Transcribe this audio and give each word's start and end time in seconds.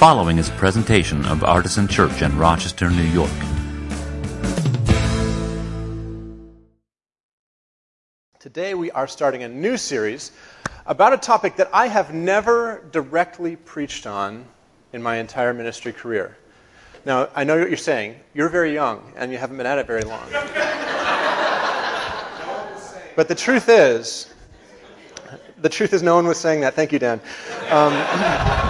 following 0.00 0.38
is 0.38 0.48
a 0.48 0.52
presentation 0.52 1.22
of 1.26 1.44
Artisan 1.44 1.86
Church 1.86 2.22
in 2.22 2.34
Rochester, 2.38 2.88
New 2.88 3.02
York. 3.02 3.30
Today 8.38 8.72
we 8.72 8.90
are 8.92 9.06
starting 9.06 9.42
a 9.42 9.48
new 9.50 9.76
series 9.76 10.32
about 10.86 11.12
a 11.12 11.18
topic 11.18 11.56
that 11.56 11.68
I 11.74 11.86
have 11.88 12.14
never 12.14 12.82
directly 12.92 13.56
preached 13.56 14.06
on 14.06 14.46
in 14.94 15.02
my 15.02 15.16
entire 15.16 15.52
ministry 15.52 15.92
career. 15.92 16.38
Now, 17.04 17.28
I 17.34 17.44
know 17.44 17.58
what 17.58 17.68
you're 17.68 17.76
saying. 17.76 18.18
You're 18.32 18.48
very 18.48 18.72
young 18.72 19.12
and 19.16 19.30
you 19.30 19.36
haven't 19.36 19.58
been 19.58 19.66
at 19.66 19.76
it 19.76 19.86
very 19.86 20.04
long. 20.04 20.24
but 23.16 23.28
the 23.28 23.34
truth 23.34 23.68
is, 23.68 24.32
the 25.58 25.68
truth 25.68 25.92
is, 25.92 26.02
no 26.02 26.14
one 26.14 26.26
was 26.26 26.38
saying 26.38 26.62
that. 26.62 26.72
Thank 26.72 26.90
you, 26.90 26.98
Dan. 26.98 27.20
Um, 27.68 28.69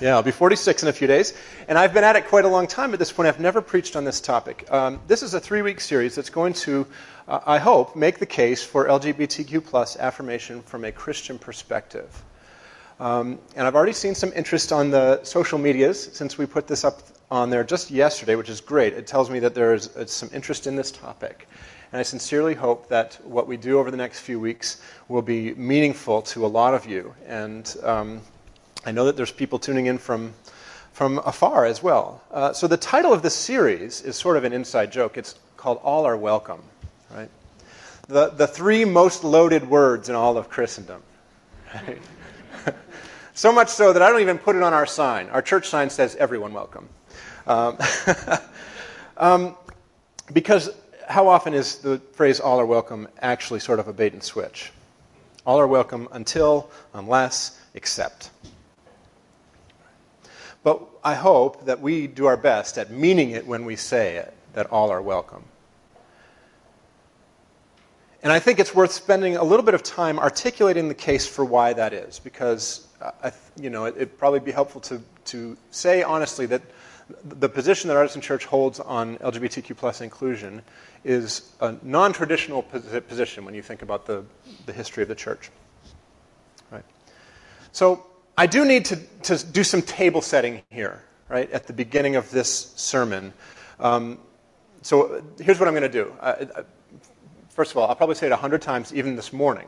yeah, 0.00 0.14
I'll 0.14 0.22
be 0.22 0.30
46 0.30 0.82
in 0.82 0.88
a 0.88 0.92
few 0.92 1.06
days. 1.06 1.34
And 1.68 1.78
I've 1.78 1.94
been 1.94 2.04
at 2.04 2.16
it 2.16 2.26
quite 2.26 2.44
a 2.44 2.48
long 2.48 2.66
time 2.66 2.92
at 2.92 2.98
this 2.98 3.12
point. 3.12 3.28
I've 3.28 3.40
never 3.40 3.62
preached 3.62 3.96
on 3.96 4.04
this 4.04 4.20
topic. 4.20 4.66
Um, 4.70 5.00
this 5.06 5.22
is 5.22 5.34
a 5.34 5.40
three 5.40 5.62
week 5.62 5.80
series 5.80 6.14
that's 6.14 6.30
going 6.30 6.52
to, 6.54 6.86
uh, 7.28 7.40
I 7.46 7.58
hope, 7.58 7.96
make 7.96 8.18
the 8.18 8.26
case 8.26 8.62
for 8.62 8.86
LGBTQ 8.86 9.64
plus 9.64 9.96
affirmation 9.96 10.62
from 10.62 10.84
a 10.84 10.92
Christian 10.92 11.38
perspective. 11.38 12.24
Um, 13.00 13.38
and 13.54 13.66
I've 13.66 13.74
already 13.74 13.92
seen 13.92 14.14
some 14.14 14.32
interest 14.34 14.72
on 14.72 14.90
the 14.90 15.22
social 15.22 15.58
medias 15.58 16.10
since 16.12 16.38
we 16.38 16.46
put 16.46 16.66
this 16.66 16.84
up 16.84 17.02
on 17.30 17.50
there 17.50 17.64
just 17.64 17.90
yesterday, 17.90 18.36
which 18.36 18.48
is 18.48 18.60
great. 18.60 18.92
It 18.92 19.06
tells 19.06 19.30
me 19.30 19.38
that 19.40 19.54
there 19.54 19.74
is 19.74 19.94
uh, 19.96 20.06
some 20.06 20.30
interest 20.32 20.66
in 20.66 20.76
this 20.76 20.90
topic. 20.90 21.48
And 21.92 22.00
I 22.00 22.02
sincerely 22.02 22.54
hope 22.54 22.88
that 22.88 23.18
what 23.24 23.46
we 23.46 23.56
do 23.56 23.78
over 23.78 23.90
the 23.90 23.96
next 23.96 24.20
few 24.20 24.40
weeks 24.40 24.80
will 25.08 25.22
be 25.22 25.54
meaningful 25.54 26.20
to 26.22 26.44
a 26.44 26.48
lot 26.48 26.74
of 26.74 26.86
you. 26.86 27.14
And 27.26 27.74
um, 27.82 28.20
I 28.86 28.92
know 28.92 29.06
that 29.06 29.16
there's 29.16 29.32
people 29.32 29.58
tuning 29.58 29.86
in 29.86 29.98
from, 29.98 30.32
from 30.92 31.18
afar 31.18 31.64
as 31.64 31.82
well. 31.82 32.22
Uh, 32.30 32.52
so 32.52 32.68
the 32.68 32.76
title 32.76 33.12
of 33.12 33.20
this 33.20 33.34
series 33.34 34.00
is 34.00 34.14
sort 34.14 34.36
of 34.36 34.44
an 34.44 34.52
inside 34.52 34.92
joke. 34.92 35.18
It's 35.18 35.34
called 35.56 35.80
All 35.82 36.04
Are 36.04 36.16
Welcome, 36.16 36.62
right? 37.10 37.28
The, 38.06 38.28
the 38.28 38.46
three 38.46 38.84
most 38.84 39.24
loaded 39.24 39.68
words 39.68 40.08
in 40.08 40.14
all 40.14 40.38
of 40.38 40.48
Christendom. 40.48 41.02
Right? 41.74 42.00
so 43.34 43.50
much 43.50 43.70
so 43.70 43.92
that 43.92 44.02
I 44.02 44.08
don't 44.08 44.20
even 44.20 44.38
put 44.38 44.54
it 44.54 44.62
on 44.62 44.72
our 44.72 44.86
sign. 44.86 45.30
Our 45.30 45.42
church 45.42 45.68
sign 45.68 45.90
says, 45.90 46.14
Everyone 46.14 46.52
welcome. 46.52 46.88
Um, 47.48 47.78
um, 49.16 49.56
because 50.32 50.70
how 51.08 51.26
often 51.26 51.54
is 51.54 51.78
the 51.78 51.98
phrase 52.12 52.38
all 52.38 52.60
are 52.60 52.66
welcome 52.66 53.08
actually 53.18 53.58
sort 53.58 53.80
of 53.80 53.88
a 53.88 53.92
bait 53.92 54.12
and 54.12 54.22
switch? 54.22 54.70
All 55.44 55.58
are 55.58 55.66
welcome 55.66 56.06
until, 56.12 56.70
unless, 56.94 57.60
except. 57.74 58.30
But 60.66 60.82
I 61.04 61.14
hope 61.14 61.66
that 61.66 61.80
we 61.80 62.08
do 62.08 62.26
our 62.26 62.36
best 62.36 62.76
at 62.76 62.90
meaning 62.90 63.30
it 63.30 63.46
when 63.46 63.64
we 63.64 63.76
say 63.76 64.16
it, 64.16 64.34
that 64.54 64.66
all 64.72 64.90
are 64.90 65.00
welcome. 65.00 65.44
And 68.20 68.32
I 68.32 68.40
think 68.40 68.58
it's 68.58 68.74
worth 68.74 68.90
spending 68.90 69.36
a 69.36 69.44
little 69.44 69.64
bit 69.64 69.74
of 69.74 69.84
time 69.84 70.18
articulating 70.18 70.88
the 70.88 70.94
case 70.94 71.24
for 71.24 71.44
why 71.44 71.72
that 71.74 71.92
is, 71.92 72.18
because 72.18 72.88
I, 73.00 73.30
you 73.60 73.70
know, 73.70 73.84
it, 73.84 73.96
would 73.96 74.18
probably 74.18 74.40
be 74.40 74.50
helpful 74.50 74.80
to, 74.80 75.00
to 75.26 75.56
say 75.70 76.02
honestly 76.02 76.46
that 76.46 76.62
the 77.22 77.48
position 77.48 77.86
that 77.86 77.96
Artisan 77.96 78.20
Church 78.20 78.44
holds 78.44 78.80
on 78.80 79.18
LGBTQ 79.18 79.76
plus 79.76 80.00
inclusion 80.00 80.62
is 81.04 81.52
a 81.60 81.76
non-traditional 81.84 82.64
position 82.64 83.44
when 83.44 83.54
you 83.54 83.62
think 83.62 83.82
about 83.82 84.04
the, 84.04 84.24
the 84.66 84.72
history 84.72 85.04
of 85.04 85.08
the 85.08 85.14
church. 85.14 85.48
Right. 86.72 86.84
So 87.70 88.04
I 88.38 88.46
do 88.46 88.66
need 88.66 88.84
to, 88.86 88.96
to 89.22 89.44
do 89.46 89.64
some 89.64 89.80
table 89.80 90.20
setting 90.20 90.62
here, 90.70 91.02
right, 91.30 91.50
at 91.52 91.66
the 91.66 91.72
beginning 91.72 92.16
of 92.16 92.30
this 92.30 92.72
sermon. 92.76 93.32
Um, 93.80 94.18
so 94.82 95.24
here's 95.40 95.58
what 95.58 95.68
I'm 95.68 95.74
going 95.74 95.90
to 95.90 96.04
do. 96.04 96.12
first 97.48 97.70
of 97.70 97.78
all, 97.78 97.88
I'll 97.88 97.96
probably 97.96 98.14
say 98.14 98.26
it 98.26 98.32
a 98.32 98.36
hundred 98.36 98.60
times 98.60 98.94
even 98.94 99.16
this 99.16 99.32
morning. 99.32 99.66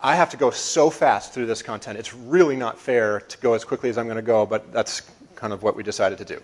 I 0.00 0.14
have 0.16 0.30
to 0.30 0.38
go 0.38 0.50
so 0.50 0.88
fast 0.88 1.34
through 1.34 1.44
this 1.44 1.62
content. 1.62 1.98
It's 1.98 2.14
really 2.14 2.56
not 2.56 2.78
fair 2.78 3.20
to 3.20 3.38
go 3.38 3.52
as 3.52 3.64
quickly 3.66 3.90
as 3.90 3.98
I'm 3.98 4.06
going 4.06 4.16
to 4.16 4.22
go, 4.22 4.46
but 4.46 4.72
that's 4.72 5.02
kind 5.34 5.52
of 5.52 5.62
what 5.62 5.76
we 5.76 5.82
decided 5.82 6.16
to 6.18 6.24
do. 6.24 6.40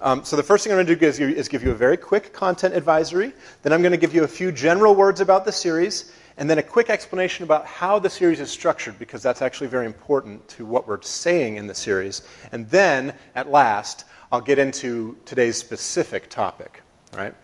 Um, 0.00 0.24
so 0.24 0.34
the 0.34 0.42
first 0.42 0.64
thing 0.64 0.72
I'm 0.72 0.78
going 0.78 0.88
to 0.88 0.96
do 0.96 1.06
is, 1.06 1.20
is 1.20 1.48
give 1.48 1.62
you 1.62 1.70
a 1.70 1.76
very 1.76 1.96
quick 1.96 2.32
content 2.32 2.74
advisory. 2.74 3.32
Then 3.62 3.72
I'm 3.72 3.82
going 3.82 3.92
to 3.92 3.98
give 3.98 4.14
you 4.14 4.24
a 4.24 4.28
few 4.28 4.50
general 4.50 4.96
words 4.96 5.20
about 5.20 5.44
the 5.44 5.52
series, 5.52 6.12
and 6.38 6.48
then 6.48 6.58
a 6.58 6.62
quick 6.62 6.88
explanation 6.88 7.42
about 7.42 7.66
how 7.66 7.98
the 7.98 8.08
series 8.08 8.38
is 8.38 8.48
structured, 8.48 8.96
because 8.98 9.22
that's 9.22 9.42
actually 9.42 9.66
very 9.66 9.86
important 9.86 10.46
to 10.50 10.64
what 10.64 10.86
we're 10.86 11.02
saying 11.02 11.56
in 11.56 11.66
the 11.66 11.74
series. 11.74 12.22
And 12.52 12.70
then, 12.70 13.12
at 13.34 13.50
last, 13.50 14.04
I'll 14.30 14.40
get 14.40 14.58
into 14.60 15.16
today's 15.24 15.56
specific 15.56 16.30
topic. 16.30 16.82
Right? 17.12 17.34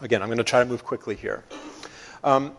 Again, 0.00 0.22
I'm 0.22 0.28
going 0.28 0.38
to 0.38 0.44
try 0.44 0.60
to 0.60 0.68
move 0.68 0.84
quickly 0.84 1.16
here. 1.16 1.42
Um, 2.22 2.52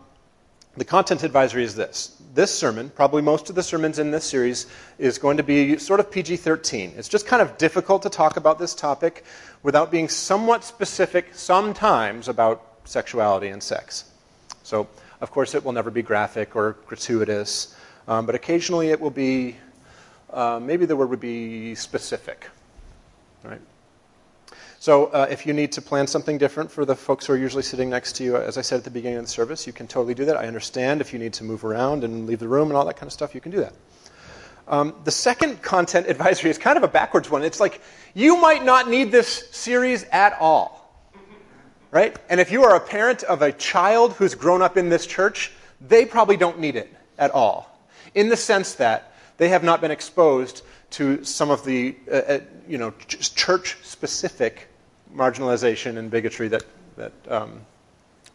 the 0.76 0.84
content 0.84 1.22
advisory 1.22 1.64
is 1.64 1.74
this. 1.74 2.20
This 2.34 2.52
sermon, 2.52 2.90
probably 2.90 3.22
most 3.22 3.48
of 3.48 3.54
the 3.54 3.62
sermons 3.62 3.98
in 3.98 4.10
this 4.10 4.24
series, 4.24 4.66
is 4.98 5.16
going 5.16 5.38
to 5.38 5.42
be 5.42 5.78
sort 5.78 5.98
of 5.98 6.10
PG 6.10 6.36
13. 6.36 6.92
It's 6.96 7.08
just 7.08 7.26
kind 7.26 7.40
of 7.40 7.56
difficult 7.56 8.02
to 8.02 8.10
talk 8.10 8.36
about 8.36 8.58
this 8.58 8.74
topic 8.74 9.24
without 9.62 9.90
being 9.90 10.10
somewhat 10.10 10.62
specific 10.62 11.28
sometimes 11.32 12.28
about 12.28 12.66
sexuality 12.84 13.48
and 13.48 13.62
sex. 13.62 14.10
So 14.62 14.88
of 15.20 15.30
course, 15.30 15.54
it 15.54 15.64
will 15.64 15.72
never 15.72 15.90
be 15.90 16.02
graphic 16.02 16.56
or 16.56 16.76
gratuitous, 16.86 17.76
um, 18.08 18.26
but 18.26 18.34
occasionally 18.34 18.90
it 18.90 19.00
will 19.00 19.10
be, 19.10 19.56
uh, 20.32 20.60
maybe 20.62 20.86
the 20.86 20.96
word 20.96 21.10
would 21.10 21.20
be 21.20 21.74
specific, 21.74 22.48
right? 23.42 23.60
So 24.84 25.06
uh, 25.06 25.26
if 25.30 25.46
you 25.46 25.54
need 25.54 25.72
to 25.72 25.80
plan 25.80 26.06
something 26.06 26.36
different 26.36 26.70
for 26.70 26.84
the 26.84 26.94
folks 26.94 27.24
who 27.24 27.32
are 27.32 27.38
usually 27.38 27.62
sitting 27.62 27.88
next 27.88 28.16
to 28.16 28.24
you, 28.24 28.36
as 28.36 28.58
I 28.58 28.60
said 28.60 28.76
at 28.76 28.84
the 28.84 28.90
beginning 28.90 29.16
of 29.16 29.24
the 29.24 29.30
service, 29.30 29.66
you 29.66 29.72
can 29.72 29.86
totally 29.86 30.12
do 30.12 30.26
that. 30.26 30.36
I 30.36 30.46
understand 30.46 31.00
if 31.00 31.10
you 31.12 31.18
need 31.18 31.32
to 31.34 31.44
move 31.44 31.64
around 31.64 32.04
and 32.04 32.26
leave 32.26 32.38
the 32.38 32.48
room 32.48 32.68
and 32.68 32.76
all 32.76 32.84
that 32.84 32.96
kind 32.96 33.06
of 33.06 33.12
stuff, 33.14 33.34
you 33.34 33.40
can 33.40 33.50
do 33.50 33.60
that. 33.60 33.72
Um, 34.68 34.94
the 35.04 35.10
second 35.10 35.62
content 35.62 36.06
advisory 36.06 36.50
is 36.50 36.58
kind 36.58 36.76
of 36.76 36.82
a 36.82 36.88
backwards 36.88 37.30
one. 37.30 37.42
It's 37.42 37.60
like 37.60 37.80
you 38.12 38.36
might 38.36 38.62
not 38.62 38.88
need 38.88 39.10
this 39.10 39.48
series 39.52 40.04
at 40.04 40.36
all 40.38 40.83
right? 41.94 42.16
And 42.28 42.40
if 42.40 42.50
you 42.50 42.64
are 42.64 42.74
a 42.74 42.80
parent 42.80 43.22
of 43.22 43.40
a 43.40 43.52
child 43.52 44.14
who's 44.14 44.34
grown 44.34 44.62
up 44.62 44.76
in 44.76 44.88
this 44.88 45.06
church, 45.06 45.52
they 45.80 46.04
probably 46.04 46.36
don't 46.36 46.58
need 46.58 46.74
it 46.74 46.92
at 47.18 47.30
all, 47.30 47.78
in 48.16 48.28
the 48.28 48.36
sense 48.36 48.74
that 48.74 49.14
they 49.36 49.48
have 49.48 49.62
not 49.62 49.80
been 49.80 49.92
exposed 49.92 50.62
to 50.90 51.22
some 51.22 51.52
of 51.52 51.64
the 51.64 51.94
uh, 52.10 52.14
uh, 52.14 52.38
you 52.68 52.78
know, 52.78 52.90
ch- 53.06 53.32
church-specific 53.36 54.66
marginalization 55.14 55.96
and 55.98 56.10
bigotry 56.10 56.48
that, 56.48 56.64
that 56.96 57.12
um, 57.28 57.60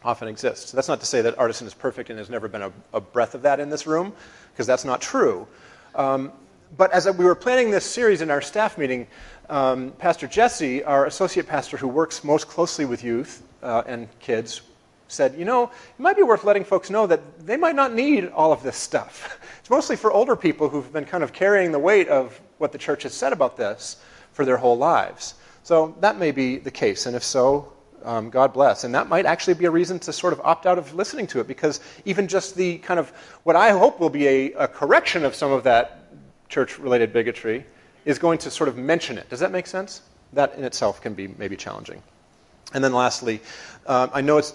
often 0.05 0.29
exists. 0.29 0.71
That's 0.71 0.87
not 0.87 1.01
to 1.01 1.05
say 1.05 1.21
that 1.21 1.37
Artisan 1.37 1.67
is 1.67 1.73
perfect 1.73 2.09
and 2.09 2.17
there's 2.17 2.29
never 2.29 2.47
been 2.47 2.61
a, 2.61 2.71
a 2.93 3.01
breath 3.01 3.35
of 3.35 3.41
that 3.41 3.59
in 3.59 3.69
this 3.69 3.85
room, 3.85 4.13
because 4.53 4.67
that's 4.67 4.85
not 4.85 5.01
true. 5.01 5.45
Um, 5.95 6.31
but 6.77 6.93
as 6.93 7.11
we 7.11 7.25
were 7.25 7.35
planning 7.35 7.71
this 7.71 7.83
series 7.83 8.21
in 8.21 8.31
our 8.31 8.41
staff 8.41 8.77
meeting, 8.77 9.05
um, 9.49 9.91
Pastor 9.97 10.27
Jesse, 10.27 10.81
our 10.85 11.07
associate 11.07 11.45
pastor 11.45 11.75
who 11.75 11.89
works 11.89 12.23
most 12.23 12.47
closely 12.47 12.85
with 12.85 13.03
youth, 13.03 13.43
uh, 13.61 13.83
and 13.85 14.07
kids 14.19 14.61
said, 15.07 15.35
you 15.35 15.45
know, 15.45 15.63
it 15.63 15.99
might 15.99 16.15
be 16.15 16.23
worth 16.23 16.43
letting 16.43 16.63
folks 16.63 16.89
know 16.89 17.07
that 17.07 17.45
they 17.45 17.57
might 17.57 17.75
not 17.75 17.93
need 17.93 18.29
all 18.29 18.51
of 18.51 18.63
this 18.63 18.77
stuff. 18.77 19.39
It's 19.59 19.69
mostly 19.69 19.95
for 19.95 20.11
older 20.11 20.35
people 20.35 20.67
who've 20.67 20.91
been 20.91 21.05
kind 21.05 21.23
of 21.23 21.31
carrying 21.31 21.71
the 21.71 21.79
weight 21.79 22.07
of 22.07 22.39
what 22.57 22.71
the 22.71 22.77
church 22.77 23.03
has 23.03 23.13
said 23.13 23.33
about 23.33 23.55
this 23.55 23.97
for 24.31 24.43
their 24.43 24.57
whole 24.57 24.77
lives. 24.77 25.35
So 25.63 25.95
that 25.99 26.17
may 26.17 26.31
be 26.31 26.57
the 26.57 26.71
case, 26.71 27.05
and 27.05 27.15
if 27.15 27.23
so, 27.23 27.71
um, 28.03 28.29
God 28.29 28.53
bless. 28.53 28.83
And 28.83 28.95
that 28.95 29.07
might 29.07 29.25
actually 29.25 29.53
be 29.53 29.65
a 29.65 29.71
reason 29.71 29.99
to 29.99 30.13
sort 30.13 30.33
of 30.33 30.41
opt 30.41 30.65
out 30.65 30.77
of 30.77 30.93
listening 30.95 31.27
to 31.27 31.39
it, 31.39 31.47
because 31.47 31.81
even 32.05 32.27
just 32.27 32.55
the 32.55 32.77
kind 32.79 32.99
of 32.99 33.09
what 33.43 33.55
I 33.55 33.71
hope 33.71 33.99
will 33.99 34.09
be 34.09 34.27
a, 34.27 34.53
a 34.53 34.67
correction 34.67 35.25
of 35.25 35.35
some 35.35 35.51
of 35.51 35.63
that 35.63 36.11
church 36.47 36.79
related 36.79 37.13
bigotry 37.13 37.65
is 38.05 38.17
going 38.17 38.39
to 38.39 38.49
sort 38.49 38.69
of 38.69 38.77
mention 38.77 39.17
it. 39.17 39.29
Does 39.29 39.39
that 39.39 39.51
make 39.51 39.67
sense? 39.67 40.01
That 40.33 40.55
in 40.55 40.63
itself 40.63 41.01
can 41.01 41.13
be 41.13 41.27
maybe 41.27 41.55
challenging. 41.55 42.01
And 42.73 42.83
then 42.83 42.93
lastly, 42.93 43.41
uh, 43.85 44.07
I 44.13 44.21
know 44.21 44.37
it's 44.37 44.53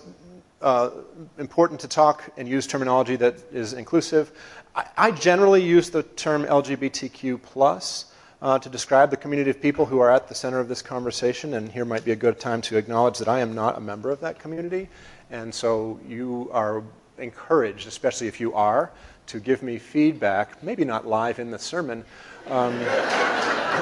uh, 0.62 0.90
important 1.38 1.80
to 1.80 1.88
talk 1.88 2.30
and 2.36 2.48
use 2.48 2.66
terminology 2.66 3.16
that 3.16 3.36
is 3.52 3.72
inclusive. 3.72 4.32
I, 4.74 4.86
I 4.96 5.10
generally 5.10 5.62
use 5.62 5.90
the 5.90 6.02
term 6.02 6.44
LGBTQ 6.44 7.42
plus 7.42 8.06
uh, 8.40 8.58
to 8.58 8.68
describe 8.68 9.10
the 9.10 9.16
community 9.16 9.50
of 9.50 9.60
people 9.60 9.86
who 9.86 10.00
are 10.00 10.10
at 10.10 10.28
the 10.28 10.34
center 10.34 10.60
of 10.60 10.68
this 10.68 10.82
conversation, 10.82 11.54
and 11.54 11.70
here 11.70 11.84
might 11.84 12.04
be 12.04 12.12
a 12.12 12.16
good 12.16 12.38
time 12.38 12.60
to 12.62 12.76
acknowledge 12.76 13.18
that 13.18 13.28
I 13.28 13.40
am 13.40 13.54
not 13.54 13.78
a 13.78 13.80
member 13.80 14.10
of 14.10 14.20
that 14.20 14.38
community, 14.38 14.88
and 15.30 15.54
so 15.54 15.98
you 16.06 16.50
are 16.52 16.82
encouraged, 17.18 17.88
especially 17.88 18.26
if 18.26 18.40
you 18.40 18.52
are, 18.54 18.90
to 19.26 19.40
give 19.40 19.62
me 19.62 19.78
feedback, 19.78 20.62
maybe 20.62 20.84
not 20.84 21.06
live 21.06 21.38
in 21.38 21.50
the 21.50 21.58
sermon, 21.58 22.04
um, 22.48 22.74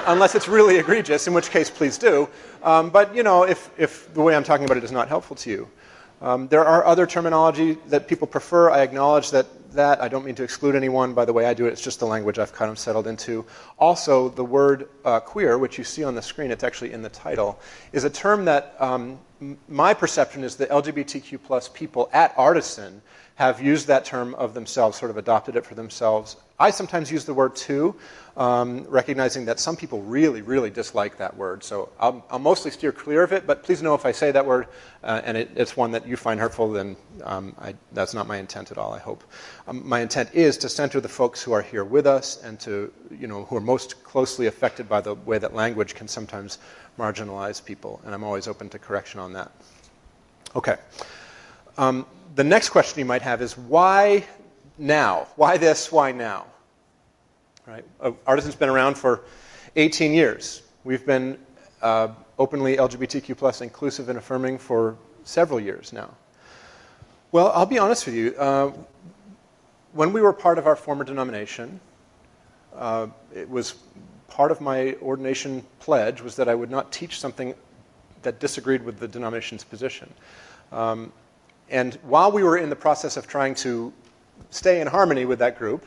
unless 0.06 0.34
it's 0.34 0.48
really 0.48 0.78
egregious, 0.78 1.26
in 1.26 1.34
which 1.34 1.50
case, 1.50 1.70
please 1.70 1.98
do. 1.98 2.28
Um, 2.62 2.90
but, 2.90 3.14
you 3.14 3.22
know, 3.22 3.44
if, 3.44 3.70
if 3.78 4.12
the 4.14 4.22
way 4.22 4.34
I'm 4.34 4.44
talking 4.44 4.64
about 4.64 4.76
it 4.76 4.84
is 4.84 4.92
not 4.92 5.08
helpful 5.08 5.36
to 5.36 5.50
you. 5.50 5.68
Um, 6.20 6.46
there 6.48 6.64
are 6.64 6.84
other 6.84 7.04
terminology 7.04 7.78
that 7.88 8.06
people 8.06 8.28
prefer. 8.28 8.70
I 8.70 8.82
acknowledge 8.82 9.32
that 9.32 9.46
that. 9.72 10.00
I 10.00 10.08
don't 10.08 10.24
mean 10.24 10.34
to 10.36 10.44
exclude 10.44 10.74
anyone 10.74 11.14
by 11.14 11.24
the 11.24 11.32
way 11.32 11.46
I 11.46 11.54
do 11.54 11.66
it. 11.66 11.70
It's 11.70 11.82
just 11.82 11.98
the 11.98 12.06
language 12.06 12.38
I've 12.38 12.52
kind 12.52 12.70
of 12.70 12.78
settled 12.78 13.06
into. 13.06 13.44
Also, 13.78 14.28
the 14.28 14.44
word 14.44 14.88
uh, 15.04 15.20
queer, 15.20 15.58
which 15.58 15.78
you 15.78 15.84
see 15.84 16.04
on 16.04 16.14
the 16.14 16.22
screen, 16.22 16.50
it's 16.50 16.64
actually 16.64 16.92
in 16.92 17.02
the 17.02 17.08
title, 17.08 17.58
is 17.92 18.04
a 18.04 18.10
term 18.10 18.44
that 18.44 18.76
um, 18.78 19.18
my 19.68 19.94
perception 19.94 20.44
is 20.44 20.56
that 20.56 20.70
LGBTQ 20.70 21.42
plus 21.42 21.68
people 21.68 22.08
at 22.12 22.32
Artisan 22.36 23.02
have 23.42 23.60
used 23.60 23.88
that 23.88 24.04
term 24.04 24.36
of 24.36 24.54
themselves, 24.54 24.96
sort 24.96 25.10
of 25.10 25.16
adopted 25.16 25.56
it 25.56 25.66
for 25.66 25.74
themselves. 25.74 26.36
I 26.60 26.70
sometimes 26.70 27.10
use 27.10 27.24
the 27.24 27.34
word 27.34 27.56
too, 27.56 27.96
um, 28.36 28.84
recognizing 28.84 29.44
that 29.46 29.58
some 29.58 29.74
people 29.74 30.00
really, 30.02 30.42
really 30.42 30.70
dislike 30.70 31.18
that 31.18 31.36
word. 31.36 31.64
So 31.64 31.88
I'll, 31.98 32.24
I'll, 32.30 32.38
mostly 32.38 32.70
steer 32.70 32.92
clear 32.92 33.24
of 33.24 33.32
it, 33.32 33.44
but 33.44 33.64
please 33.64 33.82
know 33.82 33.96
if 33.96 34.06
I 34.06 34.12
say 34.12 34.30
that 34.30 34.46
word 34.46 34.68
uh, 35.02 35.22
and 35.24 35.36
it, 35.36 35.50
it's 35.56 35.76
one 35.76 35.90
that 35.90 36.06
you 36.06 36.16
find 36.16 36.38
hurtful, 36.38 36.70
then 36.70 36.94
um, 37.24 37.56
I, 37.58 37.74
that's 37.90 38.14
not 38.14 38.28
my 38.28 38.36
intent 38.36 38.70
at 38.70 38.78
all, 38.78 38.92
I 38.92 39.00
hope. 39.00 39.24
Um, 39.66 39.82
my 39.88 39.98
intent 39.98 40.32
is 40.32 40.56
to 40.58 40.68
center 40.68 41.00
the 41.00 41.08
folks 41.08 41.42
who 41.42 41.50
are 41.50 41.62
here 41.62 41.82
with 41.82 42.06
us 42.06 42.40
and 42.44 42.60
to, 42.60 42.92
you 43.10 43.26
know, 43.26 43.44
who 43.46 43.56
are 43.56 43.66
most 43.74 44.04
closely 44.04 44.46
affected 44.46 44.88
by 44.88 45.00
the 45.00 45.16
way 45.16 45.38
that 45.38 45.52
language 45.52 45.96
can 45.96 46.06
sometimes 46.06 46.58
marginalize 46.96 47.58
people, 47.64 48.00
and 48.04 48.14
I'm 48.14 48.22
always 48.22 48.46
open 48.46 48.68
to 48.68 48.78
correction 48.78 49.18
on 49.18 49.32
that. 49.32 49.50
Okay. 50.54 50.76
Um, 51.78 52.06
the 52.34 52.44
next 52.44 52.70
question 52.70 52.98
you 52.98 53.04
might 53.04 53.22
have 53.22 53.40
is 53.40 53.56
why 53.56 54.24
now? 54.78 55.28
Why 55.36 55.56
this? 55.56 55.90
Why 55.90 56.12
now? 56.12 56.46
Right? 57.66 57.84
Uh, 58.00 58.12
Artisan's 58.26 58.54
been 58.56 58.68
around 58.68 58.96
for 58.96 59.22
18 59.76 60.12
years. 60.12 60.62
We've 60.84 61.06
been 61.06 61.38
uh, 61.80 62.08
openly 62.38 62.76
LGBTQ 62.76 63.36
plus 63.36 63.60
inclusive 63.60 64.08
and 64.08 64.18
affirming 64.18 64.58
for 64.58 64.96
several 65.24 65.60
years 65.60 65.92
now. 65.92 66.10
Well, 67.30 67.50
I'll 67.54 67.66
be 67.66 67.78
honest 67.78 68.04
with 68.06 68.14
you. 68.14 68.34
Uh, 68.36 68.72
when 69.92 70.12
we 70.12 70.20
were 70.20 70.32
part 70.32 70.58
of 70.58 70.66
our 70.66 70.76
former 70.76 71.04
denomination, 71.04 71.80
uh, 72.74 73.06
it 73.34 73.48
was 73.48 73.74
part 74.28 74.50
of 74.50 74.60
my 74.60 74.94
ordination 75.02 75.64
pledge 75.78 76.20
was 76.22 76.36
that 76.36 76.48
I 76.48 76.54
would 76.54 76.70
not 76.70 76.90
teach 76.92 77.20
something 77.20 77.54
that 78.22 78.40
disagreed 78.40 78.82
with 78.82 78.98
the 78.98 79.08
denomination's 79.08 79.64
position. 79.64 80.12
Um, 80.72 81.12
and 81.72 81.94
while 82.02 82.30
we 82.30 82.42
were 82.42 82.58
in 82.58 82.68
the 82.68 82.76
process 82.76 83.16
of 83.16 83.26
trying 83.26 83.54
to 83.56 83.92
stay 84.50 84.82
in 84.82 84.86
harmony 84.86 85.24
with 85.24 85.38
that 85.38 85.58
group, 85.58 85.86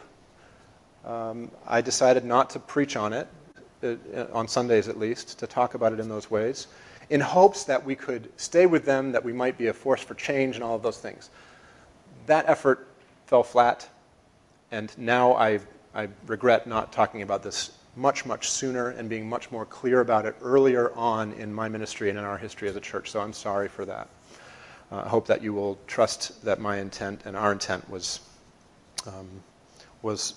um, 1.06 1.52
I 1.68 1.82
decided 1.82 2.26
not 2.26 2.50
to 2.50 2.60
preach 2.60 2.96
on 2.96 3.14
it, 3.14 3.28
uh, 3.84 4.26
on 4.34 4.48
Sundays 4.48 4.88
at 4.88 4.98
least, 4.98 5.38
to 5.40 5.46
talk 5.46 5.76
about 5.76 5.94
it 5.94 6.00
in 6.00 6.10
those 6.10 6.32
ways, 6.32 6.68
in 7.12 7.22
hopes 7.22 7.66
that 7.66 7.86
we 7.86 7.96
could 7.96 8.32
stay 8.36 8.66
with 8.66 8.84
them, 8.84 9.12
that 9.12 9.24
we 9.24 9.32
might 9.32 9.60
be 9.60 9.68
a 9.68 9.74
force 9.74 10.02
for 10.02 10.16
change, 10.16 10.56
and 10.56 10.64
all 10.64 10.76
of 10.76 10.82
those 10.82 10.98
things. 10.98 11.30
That 12.26 12.50
effort 12.50 12.88
fell 13.28 13.44
flat, 13.44 13.88
and 14.72 14.92
now 14.98 15.34
I, 15.34 15.60
I 15.94 16.10
regret 16.26 16.66
not 16.66 16.92
talking 16.92 17.22
about 17.22 17.44
this 17.44 17.78
much, 17.96 18.26
much 18.26 18.50
sooner 18.50 18.90
and 18.90 19.08
being 19.08 19.30
much 19.30 19.52
more 19.52 19.66
clear 19.68 20.02
about 20.02 20.26
it 20.26 20.36
earlier 20.42 20.92
on 20.96 21.32
in 21.34 21.54
my 21.54 21.70
ministry 21.70 22.10
and 22.10 22.18
in 22.18 22.26
our 22.26 22.40
history 22.40 22.68
as 22.68 22.76
a 22.76 22.82
church. 22.82 23.12
So 23.12 23.22
I'm 23.22 23.34
sorry 23.34 23.68
for 23.68 23.86
that. 23.86 24.10
Uh, 24.92 25.04
I 25.06 25.10
hope 25.10 25.28
that 25.28 25.42
you 25.42 25.54
will 25.54 25.78
trust 25.88 26.44
that 26.46 26.60
my 26.60 26.78
intent 26.78 27.22
and 27.26 27.36
our 27.36 27.52
intent 27.52 27.90
was, 27.90 28.20
um, 29.08 29.28
was 30.02 30.36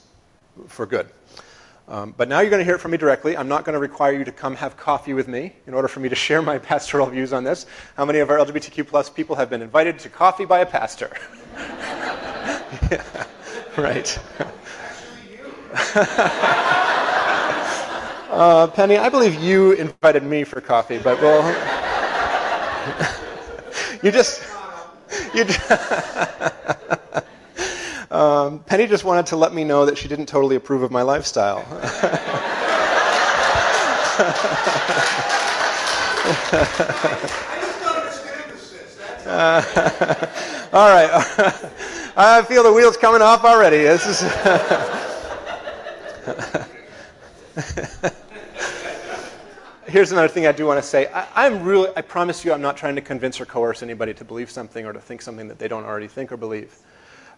for 0.67 0.87
good. 0.87 1.09
Um, 1.89 2.13
but 2.17 2.29
now 2.29 2.41
you're 2.41 2.51
going 2.51 2.61
to 2.61 2.65
hear 2.65 2.75
it 2.75 2.81
from 2.81 2.91
me 2.91 2.99
directly. 2.99 3.35
I'm 3.37 3.49
not 3.49 3.65
going 3.65 3.73
to 3.73 3.79
require 3.79 4.13
you 4.13 4.25
to 4.25 4.33
come 4.33 4.55
have 4.57 4.77
coffee 4.77 5.15
with 5.15 5.27
me 5.27 5.55
in 5.67 5.73
order 5.73 5.89
for 5.89 6.01
me 6.01 6.11
to 6.11 6.15
share 6.15 6.43
my 6.43 6.59
pastoral 6.71 7.07
views 7.07 7.33
on 7.33 7.45
this. 7.45 7.67
How 7.97 8.05
many 8.05 8.19
of 8.19 8.29
our 8.31 8.39
LGBTQ 8.39 8.87
plus 8.87 9.09
people 9.09 9.37
have 9.37 9.49
been 9.49 9.63
invited 9.63 9.99
to 10.01 10.11
coffee 10.11 10.45
by 10.45 10.61
a 10.61 10.67
pastor? 10.67 11.11
yeah, 12.91 13.03
right. 13.79 14.19
uh, 18.31 18.67
Penny, 18.69 18.99
I 18.99 19.09
believe 19.09 19.35
you 19.37 19.73
invited 19.73 20.23
me 20.23 20.45
for 20.45 20.61
coffee, 20.61 20.99
but 20.99 21.21
we'll. 21.21 21.43
You 24.03 24.11
just. 24.11 24.43
You 25.35 25.45
just 25.45 25.61
um, 28.11 28.61
Penny 28.61 28.87
just 28.87 29.05
wanted 29.05 29.27
to 29.27 29.37
let 29.37 29.53
me 29.53 29.65
know 29.65 29.85
that 29.87 29.99
she 29.99 30.09
didn't 30.09 30.27
totally 30.27 30.57
approve 30.57 30.83
of 30.83 30.91
my 30.91 31.03
lifestyle. 31.03 31.67
uh, 39.27 39.63
all 40.73 40.89
right. 40.91 41.11
I 42.17 42.43
feel 42.43 42.63
the 42.63 42.73
wheels 42.73 42.97
coming 42.97 43.23
off 43.23 43.45
already. 43.45 43.79
This 43.79 44.07
is. 44.07 44.23
Here's 49.89 50.13
another 50.13 50.29
thing 50.29 50.47
I 50.47 50.53
do 50.53 50.67
want 50.67 50.83
to 50.83 50.87
say. 50.87 51.07
I, 51.07 51.47
am 51.47 51.63
really, 51.63 51.91
I 51.97 52.03
promise 52.03 52.45
you, 52.45 52.53
I'm 52.53 52.61
not 52.61 52.77
trying 52.77 52.97
to 52.97 53.01
convince 53.01 53.41
or 53.41 53.47
coerce 53.47 53.83
anybody 53.83 54.13
to 54.13 54.25
believe 54.25 54.51
something 54.51 54.85
or 54.85 54.93
to 54.93 55.01
think 55.01 55.23
something 55.23 55.49
that 55.49 55.59
they 55.59 55.67
don't 55.67 55.85
already 55.85 56.09
think 56.09 56.31
or 56.31 56.37
believe. 56.37 56.77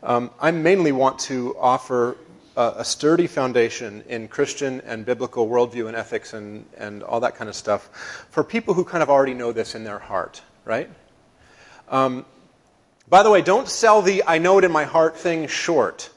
Um, 0.03 0.33
I 0.41 0.51
mainly 0.51 0.91
want 0.91 1.21
to 1.21 1.57
offer 1.61 2.17
a, 2.57 2.73
a, 2.79 2.85
sturdy 2.85 3.29
foundation 3.29 4.03
in 4.09 4.27
Christian 4.27 4.81
and 4.81 5.07
biblical 5.07 5.49
worldview 5.49 5.87
and 5.87 5.97
ethics 5.97 6.33
and, 6.33 6.65
and 6.77 7.05
all 7.05 7.21
that 7.21 7.37
kind 7.37 7.49
of 7.49 7.55
stuff 7.55 8.27
for 8.31 8.43
people 8.43 8.75
who 8.75 8.83
kind 8.83 9.05
of 9.05 9.11
already 9.11 9.35
know 9.35 9.53
this 9.53 9.77
in 9.77 9.85
their 9.85 10.01
heart, 10.01 10.43
right? 10.65 10.91
Um, 11.89 12.25
by 13.09 13.23
the 13.23 13.31
way, 13.31 13.43
don't 13.43 13.69
sell 13.69 14.03
the 14.03 14.25
I 14.27 14.39
know 14.39 14.59
it 14.59 14.65
in 14.65 14.73
my 14.73 14.87
heart 14.87 15.17
thing 15.17 15.47
short, 15.47 16.11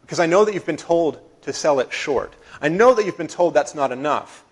because 0.00 0.18
I 0.18 0.24
know 0.24 0.46
that 0.46 0.54
you've 0.54 0.64
been 0.64 0.78
told 0.78 1.20
to 1.42 1.52
sell 1.52 1.80
it 1.80 1.92
short. 1.92 2.32
I 2.62 2.68
know 2.68 2.94
that 2.94 3.04
you've 3.04 3.18
been 3.18 3.26
told 3.26 3.52
that's 3.52 3.74
not 3.74 3.92
enough. 3.92 4.43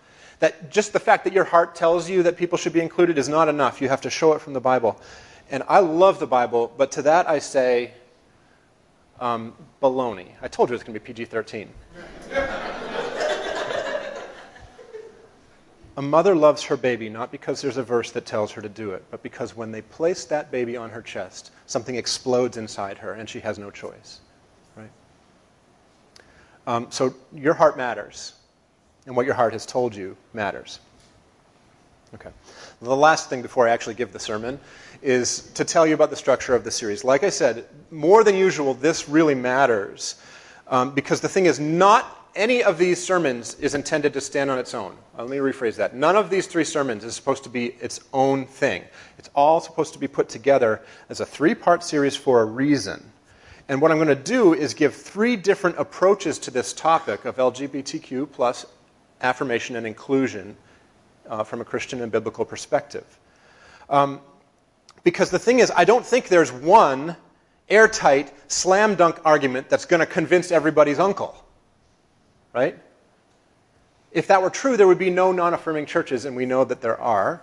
That 0.43 0.69
just 0.69 0.91
the 0.91 0.99
fact 0.99 1.23
that 1.23 1.31
your 1.31 1.45
heart 1.45 1.73
tells 1.73 2.09
you 2.09 2.21
that 2.23 2.35
people 2.35 2.57
should 2.57 2.73
be 2.73 2.81
included 2.81 3.17
is 3.17 3.29
not 3.29 3.47
enough. 3.47 3.79
You 3.79 3.87
have 3.87 4.01
to 4.01 4.09
show 4.09 4.33
it 4.33 4.41
from 4.41 4.51
the 4.51 4.59
Bible. 4.59 4.99
And 5.49 5.63
I 5.69 5.79
love 5.79 6.19
the 6.19 6.27
Bible, 6.27 6.69
but 6.77 6.91
to 6.91 7.01
that 7.03 7.29
I 7.29 7.39
say, 7.39 7.93
um, 9.21 9.53
baloney. 9.81 10.27
I 10.41 10.49
told 10.49 10.67
you 10.67 10.75
it's 10.75 10.83
going 10.83 10.95
to 10.95 10.99
be 10.99 11.05
PG 11.05 11.23
13. 11.31 11.69
a 15.95 16.01
mother 16.01 16.35
loves 16.35 16.61
her 16.63 16.75
baby 16.75 17.07
not 17.07 17.31
because 17.31 17.61
there's 17.61 17.77
a 17.77 17.83
verse 17.83 18.11
that 18.11 18.25
tells 18.25 18.51
her 18.51 18.61
to 18.61 18.67
do 18.67 18.91
it, 18.91 19.05
but 19.11 19.23
because 19.23 19.55
when 19.55 19.71
they 19.71 19.81
place 19.81 20.25
that 20.25 20.51
baby 20.51 20.75
on 20.75 20.89
her 20.89 21.01
chest, 21.01 21.51
something 21.67 21.95
explodes 21.95 22.57
inside 22.57 22.97
her 22.97 23.13
and 23.13 23.29
she 23.29 23.39
has 23.39 23.57
no 23.57 23.71
choice. 23.71 24.19
Right? 24.75 24.91
Um, 26.67 26.87
so 26.89 27.15
your 27.31 27.53
heart 27.53 27.77
matters, 27.77 28.33
and 29.05 29.15
what 29.15 29.25
your 29.25 29.35
heart 29.35 29.53
has 29.53 29.65
told 29.65 29.95
you 29.95 30.15
matters. 30.33 30.79
Okay. 32.15 32.29
The 32.81 32.95
last 32.95 33.29
thing 33.29 33.41
before 33.41 33.67
I 33.67 33.71
actually 33.71 33.95
give 33.95 34.13
the 34.13 34.19
sermon 34.19 34.59
is 35.01 35.51
to 35.55 35.65
tell 35.65 35.87
you 35.87 35.95
about 35.95 36.09
the 36.09 36.15
structure 36.15 36.53
of 36.53 36.63
the 36.63 36.71
series. 36.71 37.03
Like 37.03 37.23
I 37.23 37.29
said, 37.29 37.65
more 37.91 38.23
than 38.23 38.35
usual, 38.35 38.73
this 38.73 39.09
really 39.09 39.35
matters 39.35 40.15
um, 40.67 40.91
because 40.91 41.21
the 41.21 41.29
thing 41.29 41.45
is, 41.45 41.59
not 41.59 42.19
any 42.35 42.63
of 42.63 42.77
these 42.77 43.03
sermons 43.03 43.55
is 43.59 43.75
intended 43.75 44.13
to 44.13 44.21
stand 44.21 44.49
on 44.49 44.57
its 44.57 44.73
own. 44.73 44.95
Let 45.17 45.29
me 45.29 45.37
rephrase 45.37 45.75
that. 45.75 45.95
None 45.95 46.15
of 46.15 46.29
these 46.29 46.47
three 46.47 46.63
sermons 46.63 47.03
is 47.03 47.15
supposed 47.15 47.43
to 47.43 47.49
be 47.49 47.67
its 47.79 47.99
own 48.11 48.45
thing. 48.45 48.83
It's 49.17 49.29
all 49.35 49.59
supposed 49.59 49.93
to 49.93 49.99
be 49.99 50.07
put 50.07 50.29
together 50.29 50.81
as 51.09 51.19
a 51.19 51.25
three 51.25 51.53
part 51.53 51.83
series 51.83 52.15
for 52.15 52.41
a 52.41 52.45
reason. 52.45 53.11
And 53.69 53.81
what 53.81 53.91
I'm 53.91 53.97
going 53.97 54.07
to 54.07 54.15
do 54.15 54.53
is 54.53 54.73
give 54.73 54.93
three 54.93 55.35
different 55.35 55.77
approaches 55.77 56.37
to 56.39 56.51
this 56.51 56.73
topic 56.73 57.25
of 57.25 57.37
LGBTQ 57.37 58.31
plus 58.31 58.65
affirmation 59.23 59.75
and 59.75 59.87
inclusion 59.87 60.55
uh, 61.27 61.43
from 61.43 61.61
a 61.61 61.65
Christian 61.65 62.01
and 62.01 62.11
biblical 62.11 62.45
perspective. 62.45 63.05
Um, 63.89 64.21
because 65.03 65.29
the 65.29 65.39
thing 65.39 65.59
is, 65.59 65.71
I 65.75 65.85
don't 65.85 66.05
think 66.05 66.27
there's 66.27 66.51
one 66.51 67.15
airtight, 67.69 68.33
slam 68.51 68.95
dunk 68.95 69.19
argument 69.25 69.69
that's 69.69 69.85
going 69.85 69.99
to 70.01 70.05
convince 70.05 70.51
everybody's 70.51 70.99
uncle. 70.99 71.43
Right? 72.53 72.77
If 74.11 74.27
that 74.27 74.41
were 74.41 74.49
true, 74.49 74.77
there 74.77 74.87
would 74.87 74.99
be 74.99 75.09
no 75.09 75.31
non 75.31 75.53
affirming 75.53 75.87
churches, 75.87 76.25
and 76.25 76.35
we 76.35 76.45
know 76.45 76.63
that 76.65 76.81
there 76.81 76.99
are. 76.99 77.41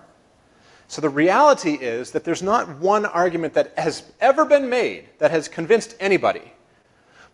So 0.86 1.00
the 1.00 1.08
reality 1.08 1.74
is 1.74 2.12
that 2.12 2.24
there's 2.24 2.42
not 2.42 2.68
one 2.78 3.06
argument 3.06 3.54
that 3.54 3.76
has 3.78 4.04
ever 4.20 4.44
been 4.44 4.68
made 4.68 5.08
that 5.18 5.30
has 5.30 5.48
convinced 5.48 5.96
anybody. 6.00 6.52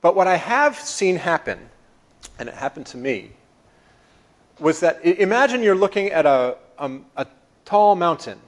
But 0.00 0.14
what 0.14 0.26
I 0.26 0.36
have 0.36 0.76
seen 0.76 1.16
happen, 1.16 1.58
and 2.38 2.48
it 2.48 2.54
happened 2.54 2.86
to 2.86 2.96
me, 2.96 3.32
was 4.58 4.80
that 4.80 5.04
imagine 5.04 5.62
you're 5.62 5.74
looking 5.74 6.08
at 6.08 6.26
a, 6.26 6.56
um, 6.78 7.06
a 7.16 7.26
tall 7.64 7.94
mountain 7.94 8.38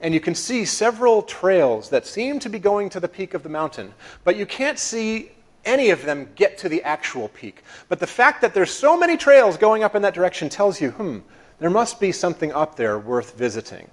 and 0.00 0.12
you 0.12 0.20
can 0.20 0.34
see 0.34 0.64
several 0.64 1.22
trails 1.22 1.88
that 1.90 2.06
seem 2.06 2.38
to 2.40 2.48
be 2.48 2.58
going 2.58 2.90
to 2.90 3.00
the 3.00 3.08
peak 3.08 3.34
of 3.34 3.42
the 3.42 3.48
mountain, 3.48 3.94
but 4.24 4.36
you 4.36 4.44
can't 4.44 4.78
see 4.78 5.30
any 5.64 5.90
of 5.90 6.04
them 6.04 6.28
get 6.34 6.58
to 6.58 6.68
the 6.68 6.82
actual 6.82 7.28
peak. 7.28 7.62
But 7.88 7.98
the 7.98 8.06
fact 8.06 8.40
that 8.42 8.54
there's 8.54 8.70
so 8.70 8.96
many 8.96 9.16
trails 9.16 9.56
going 9.56 9.82
up 9.82 9.94
in 9.94 10.02
that 10.02 10.14
direction 10.14 10.48
tells 10.48 10.80
you, 10.80 10.90
hmm, 10.90 11.18
there 11.58 11.70
must 11.70 11.98
be 11.98 12.12
something 12.12 12.52
up 12.52 12.76
there 12.76 12.98
worth 12.98 13.36
visiting. 13.36 13.90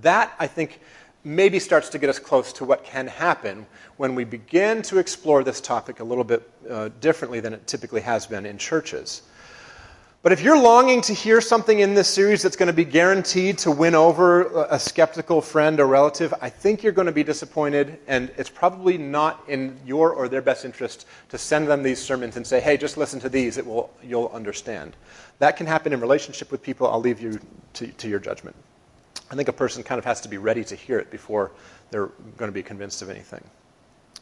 That, 0.00 0.34
I 0.38 0.46
think, 0.46 0.80
maybe 1.24 1.58
starts 1.58 1.88
to 1.90 1.98
get 1.98 2.08
us 2.08 2.18
close 2.18 2.52
to 2.54 2.64
what 2.64 2.84
can 2.84 3.06
happen 3.06 3.66
when 3.96 4.14
we 4.14 4.24
begin 4.24 4.82
to 4.82 4.98
explore 4.98 5.44
this 5.44 5.60
topic 5.60 6.00
a 6.00 6.04
little 6.04 6.24
bit 6.24 6.50
uh, 6.70 6.88
differently 7.00 7.40
than 7.40 7.52
it 7.52 7.66
typically 7.66 8.00
has 8.00 8.26
been 8.26 8.46
in 8.46 8.56
churches. 8.56 9.22
But 10.20 10.32
if 10.32 10.42
you're 10.42 10.60
longing 10.60 11.00
to 11.02 11.14
hear 11.14 11.40
something 11.40 11.78
in 11.78 11.94
this 11.94 12.08
series 12.08 12.42
that's 12.42 12.56
going 12.56 12.66
to 12.66 12.72
be 12.72 12.84
guaranteed 12.84 13.56
to 13.58 13.70
win 13.70 13.94
over 13.94 14.64
a 14.64 14.76
skeptical 14.76 15.40
friend 15.40 15.78
or 15.78 15.86
relative, 15.86 16.34
I 16.40 16.50
think 16.50 16.82
you're 16.82 16.92
going 16.92 17.06
to 17.06 17.12
be 17.12 17.22
disappointed, 17.22 18.00
and 18.08 18.32
it's 18.36 18.50
probably 18.50 18.98
not 18.98 19.44
in 19.46 19.78
your 19.86 20.12
or 20.12 20.28
their 20.28 20.42
best 20.42 20.64
interest 20.64 21.06
to 21.28 21.38
send 21.38 21.68
them 21.68 21.84
these 21.84 22.00
sermons 22.02 22.36
and 22.36 22.44
say, 22.44 22.58
"Hey, 22.58 22.76
just 22.76 22.96
listen 22.96 23.20
to 23.20 23.28
these; 23.28 23.58
it 23.58 23.66
will 23.66 23.90
you'll 24.02 24.26
understand." 24.34 24.96
That 25.38 25.56
can 25.56 25.68
happen 25.68 25.92
in 25.92 26.00
relationship 26.00 26.50
with 26.50 26.62
people. 26.62 26.88
I'll 26.88 27.00
leave 27.00 27.20
you 27.20 27.38
to, 27.74 27.86
to 27.86 28.08
your 28.08 28.18
judgment. 28.18 28.56
I 29.30 29.36
think 29.36 29.46
a 29.46 29.52
person 29.52 29.84
kind 29.84 30.00
of 30.00 30.04
has 30.04 30.20
to 30.22 30.28
be 30.28 30.38
ready 30.38 30.64
to 30.64 30.74
hear 30.74 30.98
it 30.98 31.12
before 31.12 31.52
they're 31.92 32.10
going 32.36 32.48
to 32.48 32.52
be 32.52 32.64
convinced 32.64 33.02
of 33.02 33.08
anything. 33.08 33.44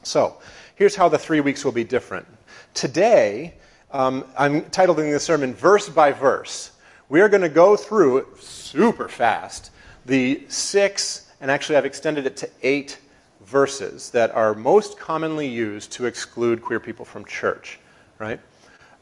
So, 0.03 0.37
here's 0.75 0.95
how 0.95 1.09
the 1.09 1.19
three 1.19 1.41
weeks 1.41 1.65
will 1.65 1.73
be 1.73 1.85
different. 1.85 2.27
Today, 2.75 3.55
um, 3.93 4.25
I'm 4.37 4.63
titling 4.63 5.13
the 5.13 5.21
sermon 5.21 5.55
Verse 5.55 5.89
by 5.89 6.13
Verse. 6.13 6.73
We 7.09 7.21
are 7.21 7.29
going 7.29 7.43
to 7.43 7.49
go 7.49 7.77
through 7.77 8.27
super 8.39 9.09
fast 9.09 9.71
the 10.07 10.45
six, 10.49 11.31
and 11.41 11.51
actually 11.51 11.77
I've 11.77 11.85
extended 11.85 12.27
it 12.27 12.37
to 12.39 12.51
eight 12.63 12.99
verses 13.45 14.11
that 14.11 14.31
are 14.33 14.55
most 14.55 14.99
commonly 14.99 15.47
used 15.47 15.93
to 15.93 16.07
exclude 16.07 16.63
queer 16.63 16.81
people 16.81 17.05
from 17.05 17.25
church, 17.25 17.79
right? 18.19 18.41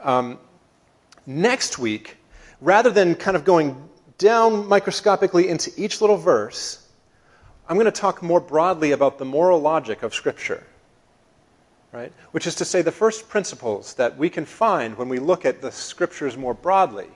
Um, 0.01 0.39
next 1.27 1.79
week, 1.79 2.17
rather 2.61 2.91
than 2.91 3.15
kind 3.15 3.37
of 3.37 3.45
going 3.45 3.89
down 4.19 4.67
microscopically 4.67 5.49
into 5.49 5.73
each 5.77 6.01
little 6.01 6.17
verse, 6.17 6.89
I'm 7.69 7.77
going 7.77 7.87
to 7.87 7.93
talk 7.93 8.23
more 8.23 8.41
broadly 8.41 8.93
about 8.93 9.19
the 9.19 9.25
moral 9.25 9.61
logic 9.61 10.03
of 10.03 10.15
Scripture. 10.15 10.67
Right? 11.95 12.13
Which 12.33 12.49
is 12.49 12.57
to 12.57 12.65
say, 12.65 12.83
the 12.83 12.91
first 12.91 13.29
principles 13.29 13.95
that 13.95 14.19
we 14.19 14.29
can 14.29 14.45
find 14.45 14.99
when 14.99 15.09
we 15.09 15.21
look 15.21 15.45
at 15.45 15.63
the 15.63 15.71
Scriptures 15.71 16.37
more 16.37 16.53
broadly. 16.53 17.07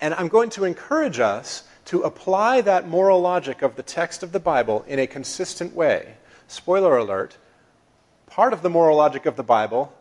And 0.00 0.14
I'm 0.14 0.28
going 0.28 0.50
to 0.50 0.64
encourage 0.64 1.18
us 1.18 1.64
to 1.86 2.02
apply 2.02 2.60
that 2.60 2.86
moral 2.86 3.20
logic 3.20 3.62
of 3.62 3.74
the 3.74 3.82
text 3.82 4.22
of 4.22 4.30
the 4.30 4.38
Bible 4.38 4.84
in 4.86 5.00
a 5.00 5.06
consistent 5.08 5.74
way. 5.74 6.14
Spoiler 6.46 6.96
alert 6.96 7.36
part 8.28 8.52
of 8.52 8.62
the 8.62 8.70
moral 8.70 8.96
logic 8.96 9.26
of 9.26 9.34
the 9.34 9.42
Bible 9.42 9.92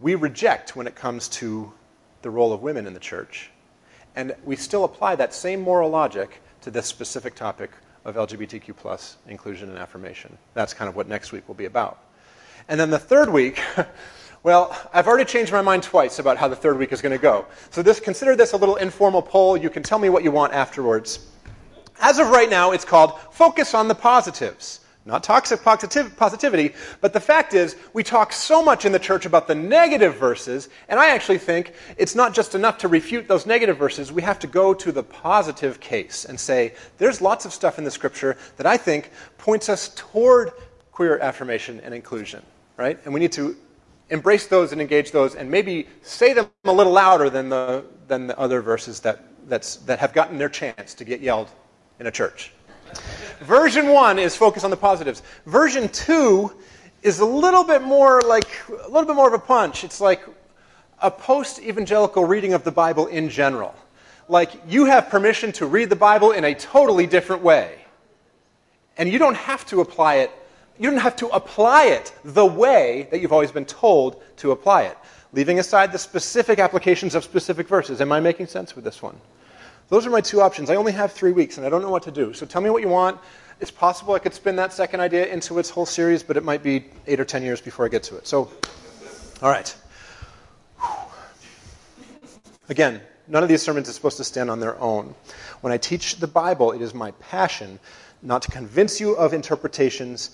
we 0.00 0.14
reject 0.14 0.74
when 0.74 0.86
it 0.86 0.94
comes 0.94 1.28
to 1.28 1.72
the 2.22 2.30
role 2.30 2.52
of 2.52 2.62
women 2.62 2.86
in 2.86 2.94
the 2.94 3.00
church. 3.00 3.50
And 4.16 4.34
we 4.44 4.56
still 4.56 4.84
apply 4.84 5.16
that 5.16 5.34
same 5.34 5.60
moral 5.60 5.90
logic 5.90 6.40
to 6.62 6.70
this 6.70 6.86
specific 6.86 7.34
topic 7.34 7.70
of 8.04 8.16
LGBTQ 8.16 8.76
plus 8.76 9.18
inclusion 9.28 9.68
and 9.68 9.78
affirmation. 9.78 10.36
That's 10.54 10.72
kind 10.72 10.88
of 10.88 10.96
what 10.96 11.08
next 11.08 11.30
week 11.30 11.46
will 11.46 11.54
be 11.54 11.66
about. 11.66 11.98
And 12.68 12.78
then 12.78 12.90
the 12.90 12.98
third 12.98 13.28
week, 13.30 13.60
well, 14.42 14.76
I've 14.92 15.06
already 15.06 15.24
changed 15.24 15.52
my 15.52 15.62
mind 15.62 15.82
twice 15.82 16.18
about 16.18 16.36
how 16.36 16.48
the 16.48 16.56
third 16.56 16.78
week 16.78 16.92
is 16.92 17.02
going 17.02 17.16
to 17.16 17.22
go. 17.22 17.46
So 17.70 17.82
this, 17.82 18.00
consider 18.00 18.36
this 18.36 18.52
a 18.52 18.56
little 18.56 18.76
informal 18.76 19.22
poll. 19.22 19.56
You 19.56 19.70
can 19.70 19.82
tell 19.82 19.98
me 19.98 20.08
what 20.08 20.24
you 20.24 20.30
want 20.30 20.52
afterwards. 20.52 21.28
As 22.00 22.18
of 22.18 22.30
right 22.30 22.50
now, 22.50 22.72
it's 22.72 22.84
called 22.84 23.20
Focus 23.30 23.74
on 23.74 23.88
the 23.88 23.94
Positives. 23.94 24.80
Not 25.04 25.24
toxic 25.24 25.64
positivity, 25.64 26.74
but 27.00 27.12
the 27.12 27.18
fact 27.18 27.54
is, 27.54 27.74
we 27.92 28.04
talk 28.04 28.32
so 28.32 28.62
much 28.62 28.84
in 28.84 28.92
the 28.92 29.00
church 29.00 29.26
about 29.26 29.48
the 29.48 29.54
negative 29.54 30.14
verses, 30.14 30.68
and 30.88 31.00
I 31.00 31.10
actually 31.10 31.38
think 31.38 31.72
it's 31.96 32.14
not 32.14 32.32
just 32.32 32.54
enough 32.54 32.78
to 32.78 32.88
refute 32.88 33.26
those 33.26 33.44
negative 33.44 33.76
verses. 33.76 34.12
We 34.12 34.22
have 34.22 34.38
to 34.40 34.46
go 34.46 34.72
to 34.72 34.92
the 34.92 35.02
positive 35.02 35.80
case 35.80 36.24
and 36.24 36.38
say, 36.38 36.74
there's 36.98 37.20
lots 37.20 37.44
of 37.44 37.52
stuff 37.52 37.78
in 37.78 37.84
the 37.84 37.90
scripture 37.90 38.36
that 38.58 38.66
I 38.66 38.76
think 38.76 39.10
points 39.38 39.68
us 39.68 39.88
toward 39.96 40.52
queer 40.92 41.18
affirmation 41.18 41.80
and 41.80 41.92
inclusion, 41.92 42.42
right? 42.82 42.98
And 43.04 43.14
we 43.14 43.20
need 43.20 43.30
to 43.32 43.56
embrace 44.10 44.48
those 44.48 44.72
and 44.72 44.80
engage 44.80 45.12
those 45.12 45.36
and 45.36 45.48
maybe 45.48 45.86
say 46.02 46.32
them 46.32 46.50
a 46.64 46.72
little 46.72 46.92
louder 46.92 47.30
than 47.30 47.48
the, 47.48 47.84
than 48.08 48.26
the 48.26 48.36
other 48.36 48.60
verses 48.60 48.98
that, 49.00 49.22
that's, 49.46 49.76
that 49.76 50.00
have 50.00 50.12
gotten 50.12 50.36
their 50.36 50.48
chance 50.48 50.92
to 50.94 51.04
get 51.04 51.20
yelled 51.20 51.48
in 52.00 52.08
a 52.08 52.10
church. 52.10 52.52
Version 53.38 53.88
one 53.88 54.18
is 54.18 54.34
focused 54.34 54.64
on 54.64 54.72
the 54.72 54.76
positives. 54.76 55.22
Version 55.46 55.88
two 55.90 56.52
is 57.04 57.20
a 57.20 57.24
little 57.24 57.62
bit 57.62 57.82
more 57.82 58.20
like 58.22 58.50
a 58.68 58.88
little 58.88 59.06
bit 59.06 59.14
more 59.14 59.28
of 59.28 59.34
a 59.34 59.38
punch. 59.38 59.84
It's 59.84 60.00
like 60.00 60.22
a 61.00 61.10
post 61.10 61.60
evangelical 61.60 62.24
reading 62.24 62.52
of 62.52 62.64
the 62.64 62.72
Bible 62.72 63.06
in 63.06 63.28
general. 63.28 63.74
Like 64.28 64.50
you 64.66 64.86
have 64.86 65.08
permission 65.08 65.52
to 65.52 65.66
read 65.66 65.88
the 65.88 65.96
Bible 65.96 66.32
in 66.32 66.44
a 66.44 66.54
totally 66.54 67.06
different 67.06 67.42
way. 67.42 67.78
And 68.98 69.08
you 69.08 69.18
don't 69.18 69.36
have 69.36 69.64
to 69.66 69.80
apply 69.80 70.16
it, 70.16 70.30
you 70.82 70.90
don't 70.90 70.98
have 70.98 71.14
to 71.14 71.28
apply 71.28 71.84
it 71.84 72.12
the 72.24 72.44
way 72.44 73.06
that 73.12 73.20
you've 73.20 73.32
always 73.32 73.52
been 73.52 73.64
told 73.64 74.20
to 74.38 74.50
apply 74.50 74.82
it, 74.82 74.98
leaving 75.32 75.60
aside 75.60 75.92
the 75.92 75.98
specific 75.98 76.58
applications 76.58 77.14
of 77.14 77.22
specific 77.22 77.68
verses. 77.68 78.00
Am 78.00 78.10
I 78.10 78.18
making 78.18 78.48
sense 78.48 78.74
with 78.74 78.84
this 78.84 79.00
one? 79.00 79.16
Those 79.90 80.06
are 80.08 80.10
my 80.10 80.20
two 80.20 80.40
options. 80.40 80.70
I 80.70 80.74
only 80.74 80.90
have 80.90 81.12
three 81.12 81.30
weeks 81.30 81.56
and 81.56 81.64
I 81.64 81.68
don't 81.68 81.82
know 81.82 81.90
what 81.90 82.02
to 82.02 82.10
do. 82.10 82.32
So 82.32 82.46
tell 82.46 82.60
me 82.60 82.68
what 82.68 82.82
you 82.82 82.88
want. 82.88 83.20
It's 83.60 83.70
possible 83.70 84.14
I 84.14 84.18
could 84.18 84.34
spin 84.34 84.56
that 84.56 84.72
second 84.72 84.98
idea 84.98 85.26
into 85.26 85.60
its 85.60 85.70
whole 85.70 85.86
series, 85.86 86.20
but 86.20 86.36
it 86.36 86.42
might 86.42 86.64
be 86.64 86.86
eight 87.06 87.20
or 87.20 87.24
ten 87.24 87.44
years 87.44 87.60
before 87.60 87.86
I 87.86 87.88
get 87.88 88.02
to 88.04 88.16
it. 88.16 88.26
So, 88.26 88.50
all 89.40 89.50
right. 89.50 89.72
Again, 92.68 93.00
none 93.28 93.44
of 93.44 93.48
these 93.48 93.62
sermons 93.62 93.88
are 93.88 93.92
supposed 93.92 94.16
to 94.16 94.24
stand 94.24 94.50
on 94.50 94.58
their 94.58 94.76
own. 94.80 95.14
When 95.60 95.72
I 95.72 95.76
teach 95.76 96.16
the 96.16 96.26
Bible, 96.26 96.72
it 96.72 96.82
is 96.82 96.92
my 96.92 97.12
passion 97.12 97.78
not 98.20 98.42
to 98.42 98.50
convince 98.50 99.00
you 99.00 99.12
of 99.12 99.32
interpretations, 99.32 100.30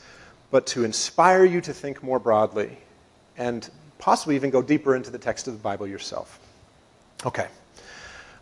but 0.50 0.66
to 0.68 0.84
inspire 0.84 1.44
you 1.44 1.60
to 1.60 1.72
think 1.72 2.02
more 2.02 2.18
broadly 2.18 2.78
and 3.36 3.68
possibly 3.98 4.34
even 4.34 4.50
go 4.50 4.62
deeper 4.62 4.96
into 4.96 5.10
the 5.10 5.18
text 5.18 5.48
of 5.48 5.54
the 5.54 5.60
Bible 5.60 5.86
yourself. 5.86 6.40
Okay. 7.26 7.48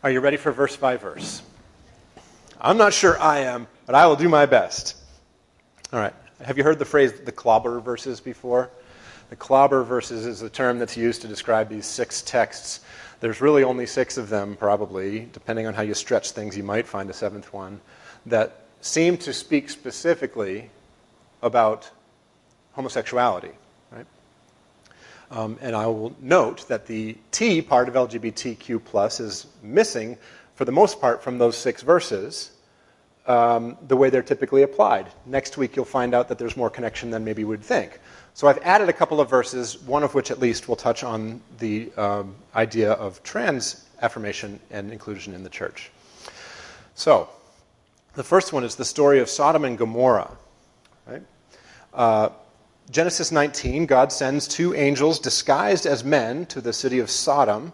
Are 0.03 0.11
you 0.11 0.21
ready 0.21 0.37
for 0.37 0.53
verse 0.53 0.77
by 0.77 0.97
verse? 0.97 1.43
I'm 2.61 2.77
not 2.77 2.93
sure 2.93 3.21
I 3.21 3.41
am, 3.41 3.67
but 3.87 3.95
I 3.95 4.07
will 4.07 4.17
do 4.17 4.29
my 4.29 4.47
best. 4.47 4.97
All 5.93 6.01
right. 6.01 6.15
Have 6.45 6.59
you 6.59 6.65
heard 6.65 6.79
the 6.79 6.85
phrase 6.85 7.13
the 7.13 7.33
clobber 7.33 7.81
verses 7.81 8.21
before? 8.21 8.71
The 9.31 9.37
clobber 9.37 9.83
verses 9.83 10.27
is 10.27 10.43
a 10.43 10.51
term 10.51 10.79
that's 10.79 10.97
used 10.97 11.23
to 11.23 11.29
describe 11.29 11.69
these 11.69 11.87
six 11.87 12.23
texts. 12.23 12.81
There's 13.21 13.41
really 13.41 13.65
only 13.65 13.87
six 13.87 14.19
of 14.19 14.29
them, 14.29 14.57
probably. 14.57 15.29
Depending 15.33 15.67
on 15.67 15.75
how 15.75 15.83
you 15.83 15.95
stretch 15.95 16.33
things, 16.33 16.57
you 16.57 16.63
might 16.63 16.87
find 16.87 17.11
a 17.11 17.15
seventh 17.15 17.53
one 17.53 17.81
that 18.27 18.67
seem 18.81 19.17
to 19.19 19.33
speak 19.33 19.71
specifically 19.71 20.71
about 21.43 21.91
homosexuality. 22.73 23.53
Um, 25.31 25.59
and 25.61 25.75
I 25.75 25.87
will 25.87 26.15
note 26.21 26.69
that 26.69 26.87
the 26.87 27.17
T 27.33 27.61
part 27.61 27.89
of 27.89 27.95
LGBTQ 27.95 28.85
plus 28.85 29.21
is 29.21 29.47
missing, 29.63 30.17
for 30.55 30.65
the 30.65 30.73
most 30.73 31.01
part, 31.01 31.23
from 31.23 31.39
those 31.39 31.57
six 31.57 31.83
verses, 31.83 32.53
um, 33.27 33.77
the 33.89 33.97
way 33.97 34.09
they're 34.09 34.23
typically 34.23 34.63
applied. 34.63 35.09
Next 35.27 35.57
week, 35.57 35.75
you'll 35.75 35.85
find 35.85 36.15
out 36.15 36.29
that 36.29 36.39
there's 36.39 36.57
more 36.57 36.71
connection 36.71 37.11
than 37.11 37.25
maybe 37.25 37.43
we'd 37.43 37.63
think. 37.63 37.99
So 38.35 38.47
I've 38.47 38.59
added 38.59 38.89
a 38.89 38.93
couple 38.93 39.21
of 39.21 39.29
verses, 39.29 39.79
one 39.83 40.05
of 40.05 40.15
which 40.15 40.31
at 40.31 40.39
least 40.39 40.69
will 40.69 40.77
touch 40.77 41.03
on 41.03 41.41
the 41.59 41.91
um, 41.97 42.37
idea 42.55 42.93
of 42.93 43.23
trans 43.23 43.85
affirmation 44.03 44.61
and 44.71 44.93
inclusion 44.93 45.35
in 45.35 45.43
the 45.43 45.51
church. 45.51 45.91
So, 46.95 47.29
the 48.15 48.25
first 48.25 48.53
one 48.53 48.63
is 48.65 48.77
the 48.77 48.85
story 48.85 49.21
of 49.21 49.29
Sodom 49.29 49.65
and 49.65 49.77
Gomorrah. 49.77 50.31
Uh, 51.97 52.29
Genesis 52.91 53.33
19, 53.33 53.87
God 53.87 54.13
sends 54.13 54.47
two 54.47 54.75
angels 54.75 55.19
disguised 55.19 55.87
as 55.87 56.05
men 56.05 56.47
to 56.47 56.61
the 56.61 56.73
city 56.73 57.01
of 57.01 57.11
Sodom, 57.11 57.73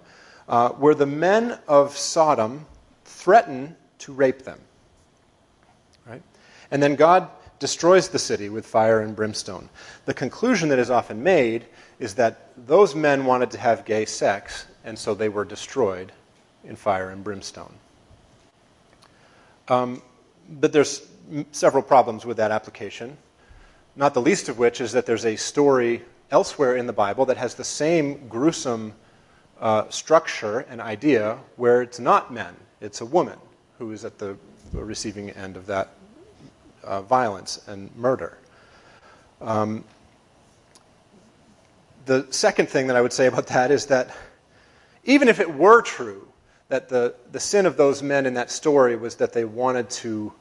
uh, 0.49 0.71
where 0.71 0.95
the 0.95 1.07
men 1.07 1.59
of 1.69 1.97
Sodom 1.99 2.65
threaten 3.05 3.77
to 3.99 4.13
rape 4.13 4.43
them. 4.43 4.59
Right? 6.07 6.23
And 6.71 6.83
then 6.83 6.95
God 6.95 7.29
destroys 7.59 8.09
the 8.09 8.19
city 8.19 8.49
with 8.49 8.65
fire 8.65 9.01
and 9.01 9.15
brimstone. 9.15 9.69
The 10.07 10.15
conclusion 10.15 10.69
that 10.71 10.79
is 10.79 10.91
often 10.91 11.23
made 11.23 11.67
is 11.99 12.15
that 12.15 12.51
those 12.67 12.95
men 12.95 13.25
wanted 13.25 13.51
to 13.51 13.59
have 13.59 13.85
gay 13.85 14.05
sex, 14.05 14.67
and 14.85 14.99
so 14.99 15.15
they 15.15 15.29
were 15.29 15.45
destroyed 15.45 16.13
in 16.65 16.77
fire 16.77 17.11
and 17.11 17.23
brimstone. 17.23 17.75
Um, 19.69 20.01
but 20.49 20.73
there's 20.73 21.07
several 21.53 21.83
problems 21.83 22.25
with 22.25 22.37
that 22.39 22.51
application 22.51 23.17
not 23.97 24.15
the 24.15 24.23
least 24.23 24.49
of 24.49 24.59
which 24.59 24.81
is 24.81 24.93
that 24.93 25.07
there's 25.07 25.27
a 25.27 25.37
story 25.37 26.03
elsewhere 26.31 26.77
in 26.77 26.87
the 26.87 26.93
Bible 26.93 27.27
that 27.27 27.37
has 27.37 27.55
the 27.55 27.65
same 27.65 28.27
gruesome 28.29 28.95
uh, 29.61 29.89
structure 29.91 30.61
and 30.61 30.81
idea 30.81 31.39
where 31.57 31.83
it's 31.83 32.01
not 32.01 32.33
men, 32.33 32.55
it's 32.81 33.01
a 33.01 33.07
woman 33.07 33.39
who 33.79 33.93
is 33.93 34.05
at 34.05 34.19
the 34.19 34.37
receiving 34.73 35.31
end 35.31 35.57
of 35.57 35.67
that 35.67 35.91
uh, 36.83 37.03
violence 37.03 37.61
and 37.69 37.95
murder. 37.97 38.39
Um, 39.41 39.85
the 42.07 42.27
second 42.31 42.69
thing 42.69 42.89
that 42.89 42.97
I 42.97 43.01
would 43.01 43.13
say 43.13 43.27
about 43.27 43.47
that 43.49 43.71
is 43.71 43.87
that 43.87 44.15
even 45.05 45.29
if 45.29 45.41
it 45.41 45.55
were 45.55 45.83
true 45.83 46.27
that 46.69 46.89
the, 46.89 47.15
the 47.31 47.41
sin 47.41 47.67
of 47.67 47.77
those 47.77 48.03
men 48.03 48.25
in 48.25 48.35
that 48.35 48.51
story 48.51 48.97
was 48.97 49.17
that 49.17 49.33
they 49.33 49.45
wanted 49.45 49.91
to 49.91 50.33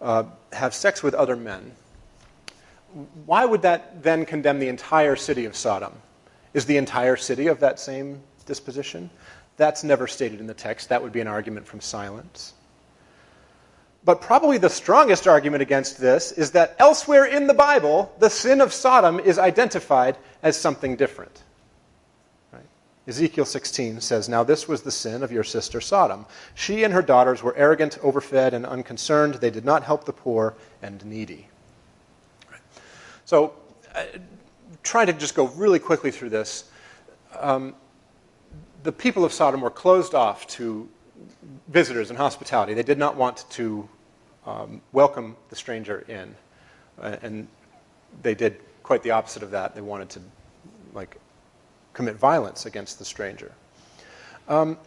uh, 0.00 0.24
have 0.52 0.74
sex 0.74 1.02
with 1.02 1.14
other 1.14 1.34
men, 1.34 1.72
why 3.26 3.44
would 3.44 3.62
that 3.62 4.02
then 4.02 4.24
condemn 4.24 4.58
the 4.58 4.68
entire 4.68 5.16
city 5.16 5.44
of 5.44 5.54
Sodom? 5.54 5.92
Is 6.54 6.64
the 6.64 6.76
entire 6.76 7.16
city 7.16 7.46
of 7.46 7.60
that 7.60 7.78
same 7.78 8.20
disposition? 8.46 9.10
That's 9.56 9.84
never 9.84 10.06
stated 10.06 10.40
in 10.40 10.46
the 10.46 10.54
text. 10.54 10.88
That 10.88 11.02
would 11.02 11.12
be 11.12 11.20
an 11.20 11.26
argument 11.26 11.66
from 11.66 11.80
silence. 11.80 12.54
But 14.04 14.20
probably 14.20 14.56
the 14.56 14.70
strongest 14.70 15.26
argument 15.26 15.60
against 15.60 15.98
this 15.98 16.32
is 16.32 16.52
that 16.52 16.76
elsewhere 16.78 17.26
in 17.26 17.46
the 17.46 17.54
Bible, 17.54 18.14
the 18.18 18.30
sin 18.30 18.60
of 18.60 18.72
Sodom 18.72 19.20
is 19.20 19.38
identified 19.38 20.16
as 20.42 20.56
something 20.56 20.96
different. 20.96 21.42
Right? 22.52 22.64
Ezekiel 23.06 23.44
16 23.44 24.00
says, 24.00 24.28
Now 24.28 24.44
this 24.44 24.66
was 24.66 24.82
the 24.82 24.90
sin 24.90 25.22
of 25.22 25.32
your 25.32 25.44
sister 25.44 25.80
Sodom. 25.80 26.24
She 26.54 26.84
and 26.84 26.94
her 26.94 27.02
daughters 27.02 27.42
were 27.42 27.56
arrogant, 27.56 27.98
overfed, 28.02 28.54
and 28.54 28.64
unconcerned. 28.64 29.34
They 29.34 29.50
did 29.50 29.64
not 29.66 29.82
help 29.82 30.04
the 30.04 30.12
poor 30.12 30.54
and 30.80 31.04
needy. 31.04 31.48
So, 33.28 33.52
uh, 33.94 34.04
trying 34.82 35.08
to 35.08 35.12
just 35.12 35.34
go 35.34 35.48
really 35.48 35.78
quickly 35.78 36.10
through 36.10 36.30
this. 36.30 36.70
Um, 37.38 37.74
the 38.84 38.90
people 38.90 39.22
of 39.22 39.34
Sodom 39.34 39.60
were 39.60 39.68
closed 39.68 40.14
off 40.14 40.46
to 40.46 40.88
visitors 41.68 42.08
and 42.08 42.18
hospitality. 42.18 42.72
They 42.72 42.82
did 42.82 42.96
not 42.96 43.16
want 43.16 43.44
to 43.50 43.86
um, 44.46 44.80
welcome 44.92 45.36
the 45.50 45.56
stranger 45.56 46.06
in. 46.08 46.34
Uh, 46.98 47.16
and 47.20 47.48
they 48.22 48.34
did 48.34 48.60
quite 48.82 49.02
the 49.02 49.10
opposite 49.10 49.42
of 49.42 49.50
that. 49.50 49.74
They 49.74 49.82
wanted 49.82 50.08
to, 50.08 50.20
like, 50.94 51.18
commit 51.92 52.16
violence 52.16 52.64
against 52.64 52.98
the 52.98 53.04
stranger. 53.04 53.52
Um, 54.48 54.78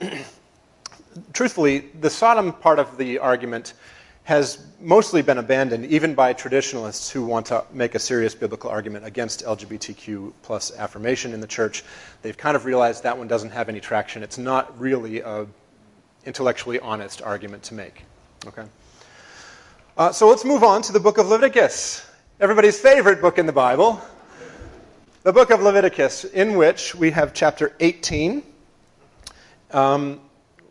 truthfully, 1.34 1.92
the 2.00 2.10
Sodom 2.10 2.54
part 2.54 2.80
of 2.80 2.98
the 2.98 3.20
argument 3.20 3.76
has 4.24 4.64
mostly 4.80 5.22
been 5.22 5.38
abandoned, 5.38 5.86
even 5.86 6.14
by 6.14 6.34
traditionalists 6.34 7.10
who 7.10 7.26
want 7.26 7.48
to 7.48 7.64
make 7.74 7.96
a 7.96 8.00
serious 8.00 8.36
biblical 8.36 8.70
argument 8.70 9.06
against 9.06 9.44
LGBTQ 9.44 10.34
plus 10.44 10.76
affirmation 10.78 11.34
in 11.34 11.42
the 11.42 11.48
church. 11.48 11.84
They've 12.22 12.38
kind 12.38 12.56
of 12.56 12.66
realized 12.66 13.04
that 13.04 13.18
one 13.18 13.28
doesn't 13.28 13.52
have 13.52 13.68
any 13.68 13.80
traction. 13.80 14.24
It's 14.24 14.38
not 14.38 14.80
really 14.80 15.22
a 15.22 15.48
intellectually 16.26 16.80
honest 16.80 17.22
argument 17.22 17.64
to 17.64 17.74
make. 17.74 18.04
Okay. 18.46 18.64
Uh, 19.98 20.12
so 20.12 20.28
let's 20.28 20.46
move 20.46 20.64
on 20.64 20.82
to 20.84 20.94
the 20.94 21.00
book 21.00 21.18
of 21.18 21.28
Leviticus, 21.28 22.08
everybody's 22.40 22.80
favorite 22.80 23.22
book 23.22 23.38
in 23.38 23.46
the 23.46 23.52
Bible. 23.52 24.02
The 25.24 25.34
book 25.34 25.52
of 25.52 25.62
Leviticus, 25.62 26.24
in 26.24 26.58
which 26.58 26.96
we 26.96 27.12
have 27.12 27.34
chapter 27.34 27.76
18, 27.80 28.42
um, 29.72 30.20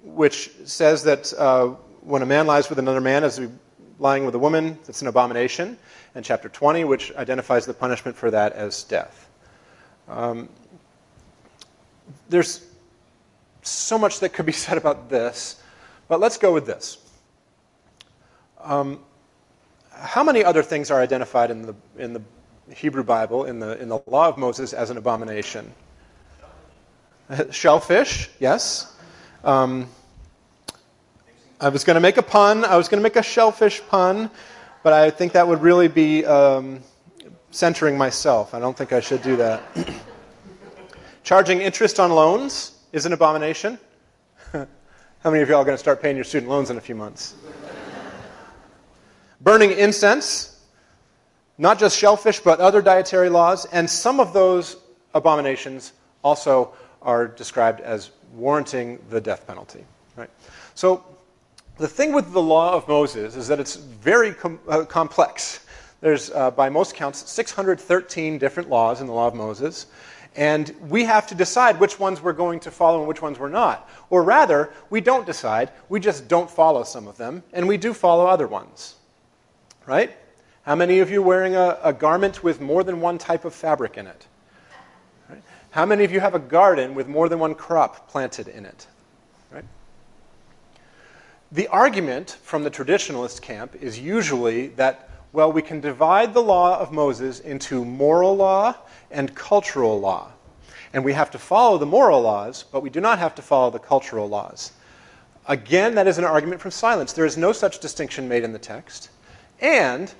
which 0.02 0.50
says 0.64 1.04
that 1.04 1.32
uh, 1.34 1.74
when 2.02 2.22
a 2.22 2.26
man 2.26 2.46
lies 2.46 2.68
with 2.68 2.78
another 2.78 3.00
man 3.00 3.24
as 3.24 3.40
lying 3.98 4.24
with 4.24 4.34
a 4.34 4.38
woman, 4.38 4.78
it's 4.88 5.02
an 5.02 5.08
abomination. 5.08 5.78
And 6.14 6.24
chapter 6.24 6.48
20, 6.48 6.84
which 6.84 7.12
identifies 7.14 7.66
the 7.66 7.74
punishment 7.74 8.16
for 8.16 8.30
that 8.30 8.52
as 8.54 8.82
death. 8.84 9.28
Um, 10.08 10.48
there's 12.28 12.66
so 13.62 13.98
much 13.98 14.20
that 14.20 14.32
could 14.32 14.46
be 14.46 14.52
said 14.66 14.78
about 14.78 15.08
this, 15.08 15.62
but 16.08 16.20
let's 16.20 16.36
go 16.36 16.52
with 16.52 16.66
this. 16.66 16.98
Um, 18.60 19.00
how 19.92 20.24
many 20.24 20.42
other 20.42 20.62
things 20.62 20.90
are 20.90 21.00
identified 21.00 21.50
in 21.50 21.62
the, 21.62 21.74
in 21.98 22.12
the 22.12 22.22
Hebrew 22.74 23.04
Bible, 23.04 23.44
in 23.44 23.58
the, 23.58 23.80
in 23.80 23.88
the 23.88 24.02
law 24.06 24.28
of 24.28 24.38
Moses, 24.38 24.72
as 24.72 24.90
an 24.90 24.96
abomination? 24.96 25.72
Shellfish, 27.50 28.30
yes. 28.40 28.96
Um, 29.44 29.88
I 31.62 31.68
was 31.68 31.84
going 31.84 31.96
to 31.96 32.00
make 32.00 32.16
a 32.16 32.22
pun. 32.22 32.64
I 32.64 32.78
was 32.78 32.88
going 32.88 33.00
to 33.00 33.02
make 33.02 33.16
a 33.16 33.22
shellfish 33.22 33.82
pun, 33.88 34.30
but 34.82 34.94
I 34.94 35.10
think 35.10 35.32
that 35.32 35.46
would 35.46 35.60
really 35.60 35.88
be 35.88 36.24
um, 36.24 36.80
centering 37.50 37.98
myself. 37.98 38.54
I 38.54 38.60
don't 38.60 38.74
think 38.74 38.94
I 38.94 39.00
should 39.00 39.20
do 39.20 39.36
that. 39.36 39.62
Charging 41.22 41.60
interest 41.60 42.00
on 42.00 42.12
loans 42.12 42.78
is 42.92 43.04
an 43.04 43.12
abomination. 43.12 43.78
How 44.52 44.66
many 45.26 45.42
of 45.42 45.50
y'all 45.50 45.58
are 45.58 45.64
going 45.64 45.74
to 45.74 45.78
start 45.78 46.00
paying 46.00 46.16
your 46.16 46.24
student 46.24 46.50
loans 46.50 46.70
in 46.70 46.78
a 46.78 46.80
few 46.80 46.94
months? 46.94 47.34
Burning 49.42 49.72
incense, 49.72 50.64
not 51.58 51.78
just 51.78 51.98
shellfish, 51.98 52.40
but 52.40 52.58
other 52.58 52.80
dietary 52.80 53.28
laws, 53.28 53.66
and 53.66 53.88
some 53.88 54.18
of 54.18 54.32
those 54.32 54.78
abominations 55.12 55.92
also 56.24 56.72
are 57.02 57.28
described 57.28 57.80
as 57.80 58.12
warranting 58.32 58.98
the 59.10 59.20
death 59.20 59.46
penalty. 59.46 59.84
Right? 60.16 60.30
So, 60.74 61.04
the 61.80 61.88
thing 61.88 62.12
with 62.12 62.32
the 62.32 62.42
law 62.42 62.74
of 62.74 62.86
Moses 62.86 63.36
is 63.36 63.48
that 63.48 63.58
it's 63.58 63.76
very 63.76 64.34
com- 64.34 64.60
uh, 64.68 64.84
complex. 64.84 65.64
There's, 66.02 66.30
uh, 66.30 66.50
by 66.50 66.68
most 66.68 66.94
counts, 66.94 67.30
613 67.30 68.36
different 68.36 68.68
laws 68.68 69.00
in 69.00 69.06
the 69.06 69.14
law 69.14 69.26
of 69.26 69.34
Moses. 69.34 69.86
And 70.36 70.74
we 70.88 71.04
have 71.04 71.26
to 71.28 71.34
decide 71.34 71.80
which 71.80 71.98
ones 71.98 72.20
we're 72.20 72.34
going 72.34 72.60
to 72.60 72.70
follow 72.70 72.98
and 72.98 73.08
which 73.08 73.22
ones 73.22 73.38
we're 73.38 73.48
not. 73.48 73.88
Or 74.10 74.22
rather, 74.22 74.74
we 74.90 75.00
don't 75.00 75.24
decide. 75.24 75.72
We 75.88 76.00
just 76.00 76.28
don't 76.28 76.50
follow 76.50 76.84
some 76.84 77.08
of 77.08 77.16
them, 77.16 77.42
and 77.54 77.66
we 77.66 77.78
do 77.78 77.94
follow 77.94 78.26
other 78.26 78.46
ones. 78.46 78.96
Right? 79.86 80.14
How 80.62 80.74
many 80.74 80.98
of 80.98 81.10
you 81.10 81.22
wearing 81.22 81.56
a, 81.56 81.78
a 81.82 81.94
garment 81.94 82.44
with 82.44 82.60
more 82.60 82.84
than 82.84 83.00
one 83.00 83.16
type 83.16 83.46
of 83.46 83.54
fabric 83.54 83.96
in 83.96 84.06
it? 84.06 84.26
Right? 85.30 85.42
How 85.70 85.86
many 85.86 86.04
of 86.04 86.12
you 86.12 86.20
have 86.20 86.34
a 86.34 86.38
garden 86.38 86.94
with 86.94 87.08
more 87.08 87.30
than 87.30 87.38
one 87.38 87.54
crop 87.54 88.10
planted 88.10 88.48
in 88.48 88.66
it? 88.66 88.86
The 91.52 91.66
argument 91.66 92.38
from 92.44 92.62
the 92.62 92.70
traditionalist 92.70 93.42
camp 93.42 93.74
is 93.74 93.98
usually 93.98 94.68
that, 94.68 95.10
well, 95.32 95.50
we 95.50 95.62
can 95.62 95.80
divide 95.80 96.32
the 96.32 96.42
law 96.42 96.78
of 96.78 96.92
Moses 96.92 97.40
into 97.40 97.84
moral 97.84 98.36
law 98.36 98.76
and 99.10 99.34
cultural 99.34 99.98
law. 99.98 100.30
And 100.92 101.04
we 101.04 101.12
have 101.12 101.32
to 101.32 101.38
follow 101.38 101.76
the 101.76 101.86
moral 101.86 102.22
laws, 102.22 102.62
but 102.70 102.84
we 102.84 102.90
do 102.90 103.00
not 103.00 103.18
have 103.18 103.34
to 103.34 103.42
follow 103.42 103.68
the 103.70 103.80
cultural 103.80 104.28
laws. 104.28 104.70
Again, 105.48 105.96
that 105.96 106.06
is 106.06 106.18
an 106.18 106.24
argument 106.24 106.60
from 106.60 106.70
silence. 106.70 107.12
There 107.12 107.26
is 107.26 107.36
no 107.36 107.50
such 107.50 107.80
distinction 107.80 108.28
made 108.28 108.44
in 108.44 108.52
the 108.52 108.58
text. 108.60 109.10
And 109.60 110.14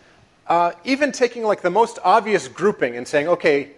uh, 0.49 0.73
even 0.83 1.13
taking 1.13 1.45
like 1.45 1.63
the 1.63 1.71
most 1.71 2.01
obvious 2.03 2.49
grouping 2.49 2.97
and 2.97 3.07
saying, 3.07 3.29
okay, 3.29 3.71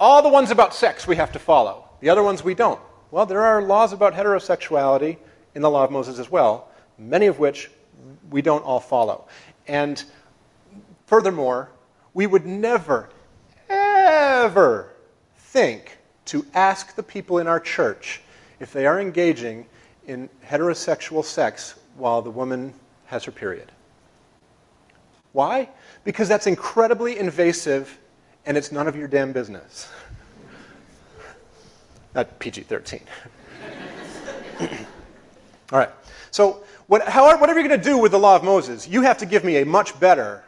all 0.00 0.20
the 0.20 0.28
ones 0.28 0.50
about 0.50 0.74
sex 0.74 1.06
we 1.06 1.14
have 1.14 1.30
to 1.30 1.38
follow, 1.38 1.84
the 2.00 2.10
other 2.10 2.24
ones 2.24 2.42
we 2.42 2.56
don't. 2.56 2.80
Well, 3.12 3.24
there 3.24 3.42
are 3.42 3.62
laws 3.62 3.92
about 3.92 4.14
heterosexuality 4.14 5.18
in 5.54 5.62
the 5.62 5.70
law 5.70 5.84
of 5.84 5.92
Moses 5.92 6.18
as 6.18 6.28
well 6.28 6.67
many 6.98 7.26
of 7.26 7.38
which 7.38 7.70
we 8.30 8.42
don't 8.42 8.62
all 8.64 8.80
follow. 8.80 9.26
And 9.66 10.02
furthermore, 11.06 11.70
we 12.14 12.26
would 12.26 12.46
never, 12.46 13.08
ever 13.68 14.92
think 15.36 15.98
to 16.26 16.44
ask 16.54 16.94
the 16.94 17.02
people 17.02 17.38
in 17.38 17.46
our 17.46 17.60
church 17.60 18.20
if 18.60 18.72
they 18.72 18.86
are 18.86 19.00
engaging 19.00 19.66
in 20.06 20.28
heterosexual 20.44 21.24
sex 21.24 21.74
while 21.96 22.22
the 22.22 22.30
woman 22.30 22.74
has 23.06 23.24
her 23.24 23.32
period. 23.32 23.70
Why? 25.32 25.68
Because 26.04 26.28
that's 26.28 26.46
incredibly 26.46 27.18
invasive 27.18 27.98
and 28.46 28.56
it's 28.56 28.72
none 28.72 28.88
of 28.88 28.96
your 28.96 29.08
damn 29.08 29.32
business. 29.32 29.88
Not 32.14 32.38
PG 32.38 32.62
13. 32.62 33.00
All 35.70 35.78
right. 35.78 35.90
So 36.30 36.64
what, 36.88 37.06
however, 37.06 37.38
whatever 37.38 37.60
you're 37.60 37.68
going 37.68 37.80
to 37.80 37.88
do 37.90 37.98
with 37.98 38.12
the 38.12 38.18
law 38.18 38.34
of 38.34 38.42
Moses, 38.42 38.88
you 38.88 39.02
have 39.02 39.18
to 39.18 39.26
give 39.26 39.44
me 39.44 39.58
a 39.58 39.66
much 39.66 39.98
better 40.00 40.42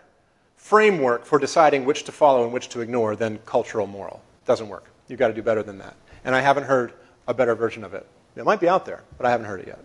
framework 0.56 1.26
for 1.26 1.38
deciding 1.38 1.84
which 1.84 2.04
to 2.04 2.12
follow 2.12 2.44
and 2.44 2.52
which 2.52 2.70
to 2.70 2.80
ignore 2.80 3.14
than 3.14 3.38
cultural 3.44 3.86
moral. 3.86 4.22
It 4.42 4.46
doesn't 4.46 4.68
work. 4.68 4.86
You've 5.06 5.18
got 5.18 5.28
to 5.28 5.34
do 5.34 5.42
better 5.42 5.62
than 5.62 5.78
that. 5.78 5.94
And 6.24 6.34
I 6.34 6.40
haven't 6.40 6.64
heard 6.64 6.94
a 7.28 7.34
better 7.34 7.54
version 7.54 7.84
of 7.84 7.92
it. 7.92 8.06
It 8.36 8.44
might 8.44 8.58
be 8.58 8.68
out 8.68 8.86
there, 8.86 9.02
but 9.18 9.26
I 9.26 9.30
haven't 9.30 9.46
heard 9.46 9.60
it 9.60 9.66
yet. 9.66 9.80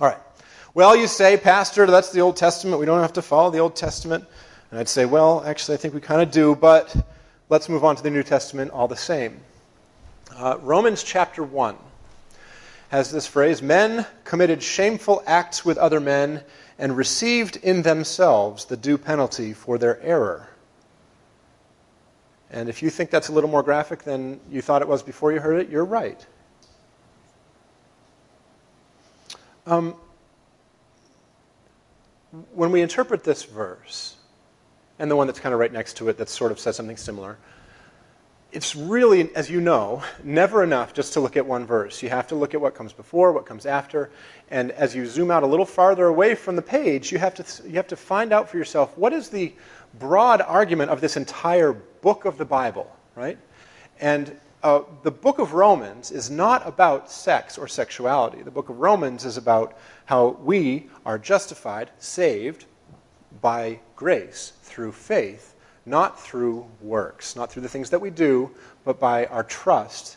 All 0.00 0.08
right. 0.08 0.18
Well, 0.72 0.96
you 0.96 1.06
say, 1.06 1.36
Pastor, 1.36 1.86
that's 1.86 2.12
the 2.12 2.20
Old 2.20 2.36
Testament. 2.36 2.80
We 2.80 2.86
don't 2.86 3.02
have 3.02 3.12
to 3.12 3.22
follow 3.22 3.50
the 3.50 3.58
Old 3.58 3.76
Testament. 3.76 4.24
And 4.70 4.80
I'd 4.80 4.88
say, 4.88 5.04
well, 5.04 5.44
actually, 5.44 5.74
I 5.74 5.76
think 5.76 5.92
we 5.92 6.00
kind 6.00 6.22
of 6.22 6.30
do, 6.30 6.56
but 6.56 6.96
let's 7.50 7.68
move 7.68 7.84
on 7.84 7.94
to 7.96 8.02
the 8.02 8.10
New 8.10 8.22
Testament 8.22 8.70
all 8.70 8.88
the 8.88 8.96
same. 8.96 9.38
Uh, 10.34 10.56
Romans 10.62 11.02
chapter 11.02 11.42
1 11.42 11.76
has 12.92 13.10
this 13.10 13.26
phrase 13.26 13.62
Men 13.62 14.04
committed 14.22 14.62
shameful 14.62 15.22
acts 15.26 15.64
with 15.64 15.78
other 15.78 15.98
men 15.98 16.44
and 16.78 16.94
received 16.94 17.56
in 17.56 17.80
themselves 17.80 18.66
the 18.66 18.76
due 18.76 18.98
penalty 18.98 19.54
for 19.54 19.78
their 19.78 20.00
error. 20.02 20.50
And 22.50 22.68
if 22.68 22.82
you 22.82 22.90
think 22.90 23.08
that's 23.08 23.28
a 23.28 23.32
little 23.32 23.48
more 23.48 23.62
graphic 23.62 24.02
than 24.02 24.38
you 24.50 24.60
thought 24.60 24.82
it 24.82 24.88
was 24.88 25.02
before 25.02 25.32
you 25.32 25.40
heard 25.40 25.58
it, 25.62 25.70
you're 25.70 25.86
right. 25.86 26.24
Um, 29.66 29.94
when 32.52 32.72
we 32.72 32.82
interpret 32.82 33.24
this 33.24 33.42
verse, 33.44 34.16
and 34.98 35.10
the 35.10 35.16
one 35.16 35.26
that's 35.26 35.40
kind 35.40 35.54
of 35.54 35.60
right 35.60 35.72
next 35.72 35.96
to 35.96 36.10
it 36.10 36.18
that 36.18 36.28
sort 36.28 36.52
of 36.52 36.60
says 36.60 36.76
something 36.76 36.98
similar, 36.98 37.38
it's 38.52 38.76
really, 38.76 39.34
as 39.34 39.48
you 39.50 39.62
know, 39.62 40.02
never 40.22 40.62
enough 40.62 40.92
just 40.92 41.14
to 41.14 41.20
look 41.20 41.38
at 41.38 41.46
one 41.46 41.64
verse. 41.64 42.02
You 42.02 42.10
have 42.10 42.26
to 42.28 42.34
look 42.34 42.52
at 42.52 42.60
what 42.60 42.74
comes 42.74 42.92
before, 42.92 43.32
what 43.32 43.46
comes 43.46 43.64
after. 43.64 44.10
And 44.50 44.70
as 44.72 44.94
you 44.94 45.06
zoom 45.06 45.30
out 45.30 45.42
a 45.42 45.46
little 45.46 45.64
farther 45.64 46.06
away 46.06 46.34
from 46.34 46.54
the 46.56 46.62
page, 46.62 47.10
you 47.10 47.18
have 47.18 47.34
to, 47.34 47.66
you 47.66 47.74
have 47.76 47.86
to 47.88 47.96
find 47.96 48.30
out 48.30 48.50
for 48.50 48.58
yourself 48.58 48.96
what 48.98 49.14
is 49.14 49.30
the 49.30 49.54
broad 49.98 50.42
argument 50.42 50.90
of 50.90 51.00
this 51.00 51.16
entire 51.16 51.72
book 51.72 52.26
of 52.26 52.36
the 52.36 52.44
Bible, 52.44 52.94
right? 53.16 53.38
And 54.00 54.38
uh, 54.62 54.82
the 55.02 55.10
book 55.10 55.38
of 55.38 55.54
Romans 55.54 56.10
is 56.10 56.30
not 56.30 56.66
about 56.68 57.10
sex 57.10 57.56
or 57.56 57.66
sexuality. 57.66 58.42
The 58.42 58.50
book 58.50 58.68
of 58.68 58.78
Romans 58.78 59.24
is 59.24 59.38
about 59.38 59.78
how 60.04 60.36
we 60.42 60.90
are 61.06 61.18
justified, 61.18 61.90
saved 61.98 62.66
by 63.40 63.80
grace 63.96 64.52
through 64.62 64.92
faith 64.92 65.51
not 65.84 66.20
through 66.20 66.66
works, 66.80 67.36
not 67.36 67.50
through 67.50 67.62
the 67.62 67.68
things 67.68 67.90
that 67.90 68.00
we 68.00 68.10
do, 68.10 68.50
but 68.84 69.00
by 69.00 69.26
our 69.26 69.42
trust 69.44 70.16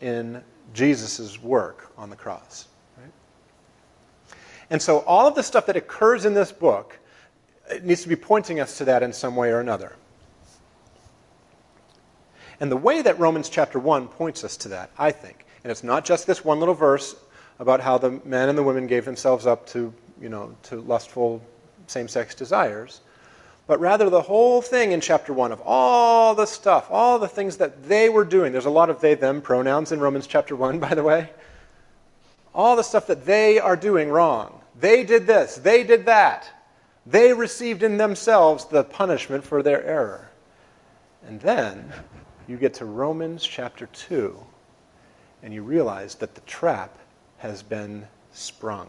in 0.00 0.42
Jesus' 0.74 1.42
work 1.42 1.92
on 1.98 2.10
the 2.10 2.16
cross. 2.16 2.68
And 4.70 4.80
so 4.80 5.00
all 5.00 5.26
of 5.26 5.34
the 5.34 5.42
stuff 5.42 5.66
that 5.66 5.76
occurs 5.76 6.24
in 6.24 6.34
this 6.34 6.50
book 6.50 6.98
it 7.70 7.84
needs 7.84 8.02
to 8.02 8.08
be 8.08 8.16
pointing 8.16 8.60
us 8.60 8.78
to 8.78 8.84
that 8.86 9.02
in 9.02 9.12
some 9.12 9.36
way 9.36 9.50
or 9.50 9.60
another. 9.60 9.94
And 12.60 12.70
the 12.70 12.76
way 12.76 13.02
that 13.02 13.18
Romans 13.18 13.48
chapter 13.48 13.78
1 13.78 14.08
points 14.08 14.44
us 14.44 14.56
to 14.58 14.68
that, 14.68 14.90
I 14.98 15.10
think, 15.10 15.46
and 15.64 15.70
it's 15.70 15.82
not 15.82 16.04
just 16.04 16.26
this 16.26 16.44
one 16.44 16.58
little 16.58 16.74
verse 16.74 17.16
about 17.58 17.80
how 17.80 17.98
the 17.98 18.20
men 18.24 18.48
and 18.48 18.58
the 18.58 18.62
women 18.62 18.86
gave 18.86 19.04
themselves 19.04 19.46
up 19.46 19.66
to, 19.68 19.92
you 20.20 20.28
know, 20.28 20.54
to 20.64 20.80
lustful 20.80 21.42
same-sex 21.86 22.34
desires, 22.34 23.00
but 23.66 23.80
rather 23.80 24.10
the 24.10 24.22
whole 24.22 24.60
thing 24.60 24.92
in 24.92 25.00
chapter 25.00 25.32
1 25.32 25.52
of 25.52 25.60
all 25.64 26.34
the 26.34 26.46
stuff, 26.46 26.88
all 26.90 27.18
the 27.18 27.28
things 27.28 27.58
that 27.58 27.84
they 27.84 28.08
were 28.08 28.24
doing. 28.24 28.52
There's 28.52 28.66
a 28.66 28.70
lot 28.70 28.90
of 28.90 29.00
they 29.00 29.14
them 29.14 29.40
pronouns 29.40 29.92
in 29.92 30.00
Romans 30.00 30.26
chapter 30.26 30.56
1, 30.56 30.78
by 30.80 30.94
the 30.94 31.02
way. 31.02 31.30
All 32.54 32.76
the 32.76 32.82
stuff 32.82 33.06
that 33.06 33.24
they 33.24 33.58
are 33.58 33.76
doing 33.76 34.10
wrong. 34.10 34.60
They 34.78 35.04
did 35.04 35.26
this, 35.26 35.56
they 35.56 35.84
did 35.84 36.06
that. 36.06 36.48
They 37.06 37.32
received 37.32 37.82
in 37.82 37.96
themselves 37.96 38.64
the 38.64 38.84
punishment 38.84 39.44
for 39.44 39.62
their 39.62 39.84
error. 39.84 40.30
And 41.26 41.40
then 41.40 41.92
you 42.48 42.56
get 42.56 42.74
to 42.74 42.84
Romans 42.84 43.44
chapter 43.44 43.86
2, 43.86 44.36
and 45.42 45.54
you 45.54 45.62
realize 45.62 46.14
that 46.16 46.34
the 46.34 46.40
trap 46.42 46.98
has 47.38 47.62
been 47.62 48.06
sprung 48.32 48.88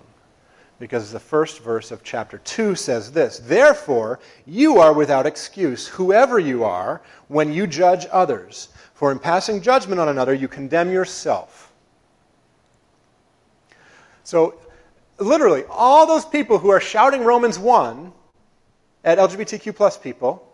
because 0.79 1.11
the 1.11 1.19
first 1.19 1.59
verse 1.59 1.91
of 1.91 2.03
chapter 2.03 2.39
2 2.39 2.75
says 2.75 3.11
this 3.11 3.39
Therefore, 3.39 4.19
you 4.45 4.79
are 4.79 4.93
without 4.93 5.25
excuse, 5.25 5.87
whoever 5.87 6.39
you 6.39 6.63
are, 6.63 7.01
when 7.27 7.53
you 7.53 7.67
judge 7.67 8.05
others. 8.11 8.69
For 8.93 9.11
in 9.11 9.19
passing 9.19 9.61
judgment 9.61 9.99
on 9.99 10.09
another, 10.09 10.33
you 10.33 10.47
condemn 10.47 10.91
yourself. 10.91 11.73
So, 14.23 14.59
literally, 15.17 15.63
all 15.69 16.07
those 16.07 16.25
people 16.25 16.57
who 16.57 16.69
are 16.69 16.79
shouting 16.79 17.23
Romans 17.23 17.59
1 17.59 18.11
at 19.03 19.17
LGBTQ 19.17 19.75
plus 19.75 19.97
people, 19.97 20.47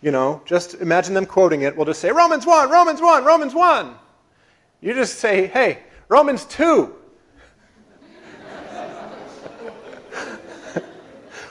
you 0.00 0.10
know, 0.10 0.42
just 0.44 0.74
imagine 0.74 1.14
them 1.14 1.26
quoting 1.26 1.62
it. 1.62 1.76
We'll 1.76 1.86
just 1.86 2.00
say, 2.00 2.10
Romans 2.10 2.46
1, 2.46 2.70
Romans 2.70 3.00
1, 3.00 3.24
Romans 3.24 3.54
1. 3.54 3.94
You 4.80 4.94
just 4.94 5.18
say, 5.18 5.46
hey, 5.46 5.80
Romans 6.08 6.44
2. 6.44 6.94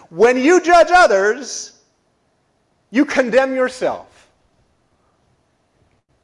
When 0.10 0.38
you 0.38 0.62
judge 0.62 0.89
others, 0.91 1.74
you 2.91 3.06
condemn 3.06 3.56
yourself. 3.56 4.30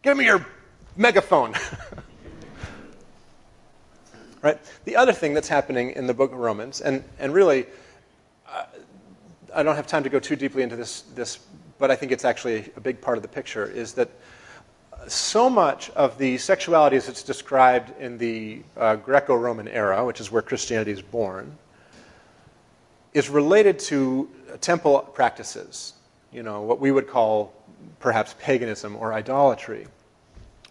Give 0.02 0.16
me 0.18 0.26
your 0.26 0.46
megaphone. 0.96 1.54
right? 4.42 4.60
The 4.86 4.96
other 4.96 5.14
thing 5.14 5.34
that's 5.34 5.48
happening 5.48 5.92
in 5.92 6.08
the 6.08 6.14
book 6.14 6.32
of 6.32 6.38
Romans, 6.38 6.82
and, 6.82 7.04
and 7.20 7.34
really, 7.34 7.66
uh, 8.48 8.66
I 9.56 9.64
don't 9.64 9.76
have 9.76 9.88
time 9.88 10.04
to 10.04 10.10
go 10.10 10.20
too 10.20 10.36
deeply 10.36 10.64
into 10.64 10.76
this, 10.76 11.02
this, 11.16 11.40
but 11.80 11.90
I 11.90 11.96
think 11.96 12.12
it's 12.12 12.26
actually 12.26 12.72
a 12.76 12.82
big 12.82 13.02
part 13.02 13.18
of 13.18 13.22
the 13.22 13.30
picture, 13.30 13.66
is 13.66 13.94
that 13.94 14.10
so 15.08 15.50
much 15.50 15.90
of 15.92 16.18
the 16.18 16.38
sexuality 16.38 16.96
as 16.96 17.10
it's 17.10 17.24
described 17.24 17.98
in 18.00 18.18
the 18.18 18.62
uh, 18.78 18.96
Greco 18.96 19.36
Roman 19.36 19.68
era, 19.68 20.06
which 20.06 20.22
is 20.22 20.32
where 20.32 20.42
Christianity 20.42 20.92
is 20.92 21.02
born, 21.02 21.58
is 23.14 23.30
related 23.30 23.78
to 23.78 24.30
temple 24.62 25.00
practices, 25.14 25.94
you 26.32 26.44
know, 26.44 26.62
what 26.62 26.80
we 26.80 26.92
would 26.92 27.08
call 27.08 27.54
perhaps 28.00 28.36
paganism 28.40 28.96
or 28.96 29.14
idolatry, 29.14 29.88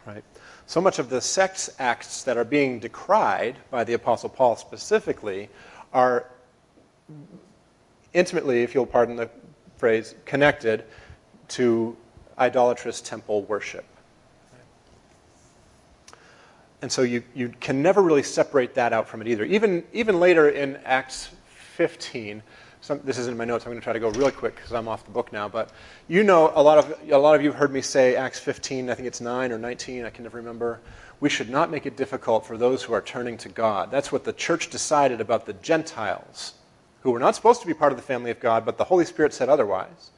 right? 0.06 0.24
So 0.66 0.80
much 0.80 0.98
of 0.98 1.08
the 1.10 1.20
sex 1.20 1.70
acts 1.78 2.22
that 2.24 2.36
are 2.36 2.44
being 2.44 2.78
decried 2.78 3.56
by 3.70 3.84
the 3.84 3.92
Apostle 3.92 4.28
Paul 4.28 4.56
specifically 4.56 5.48
are 5.92 6.26
intimately, 8.12 8.62
if 8.62 8.74
you'll 8.74 8.86
pardon 8.86 9.16
the 9.16 9.28
phrase, 9.76 10.14
connected 10.24 10.84
to 11.48 11.96
idolatrous 12.38 13.00
temple 13.00 13.42
worship. 13.42 13.84
And 16.80 16.90
so 16.90 17.02
you, 17.02 17.22
you 17.34 17.50
can 17.60 17.82
never 17.82 18.02
really 18.02 18.24
separate 18.24 18.74
that 18.74 18.92
out 18.92 19.08
from 19.08 19.20
it 19.20 19.28
either. 19.28 19.44
Even, 19.44 19.84
even 19.92 20.18
later 20.18 20.48
in 20.48 20.76
Acts 20.84 21.30
15. 21.72 22.42
Some, 22.80 23.00
this 23.04 23.16
isn't 23.18 23.32
in 23.32 23.38
my 23.38 23.44
notes. 23.44 23.64
I'm 23.64 23.70
going 23.70 23.80
to 23.80 23.84
try 23.84 23.92
to 23.92 24.00
go 24.00 24.10
really 24.10 24.32
quick 24.32 24.56
because 24.56 24.72
I'm 24.72 24.88
off 24.88 25.04
the 25.04 25.10
book 25.10 25.32
now. 25.32 25.48
But 25.48 25.70
you 26.08 26.24
know, 26.24 26.52
a 26.54 26.62
lot 26.62 26.78
of 26.78 26.98
a 27.08 27.16
lot 27.16 27.34
of 27.34 27.42
you 27.42 27.50
have 27.50 27.58
heard 27.58 27.72
me 27.72 27.80
say 27.80 28.16
Acts 28.16 28.40
15. 28.40 28.90
I 28.90 28.94
think 28.94 29.06
it's 29.06 29.20
9 29.20 29.52
or 29.52 29.58
19. 29.58 30.04
I 30.04 30.10
can 30.10 30.24
never 30.24 30.38
remember. 30.38 30.80
We 31.20 31.28
should 31.28 31.48
not 31.48 31.70
make 31.70 31.86
it 31.86 31.96
difficult 31.96 32.44
for 32.44 32.58
those 32.58 32.82
who 32.82 32.92
are 32.92 33.00
turning 33.00 33.38
to 33.38 33.48
God. 33.48 33.92
That's 33.92 34.10
what 34.10 34.24
the 34.24 34.32
church 34.32 34.70
decided 34.70 35.20
about 35.20 35.46
the 35.46 35.52
Gentiles, 35.52 36.54
who 37.02 37.12
were 37.12 37.20
not 37.20 37.36
supposed 37.36 37.60
to 37.60 37.66
be 37.66 37.74
part 37.74 37.92
of 37.92 37.98
the 37.98 38.02
family 38.02 38.32
of 38.32 38.40
God, 38.40 38.64
but 38.64 38.76
the 38.76 38.84
Holy 38.84 39.04
Spirit 39.04 39.32
said 39.32 39.48
otherwise. 39.48 40.10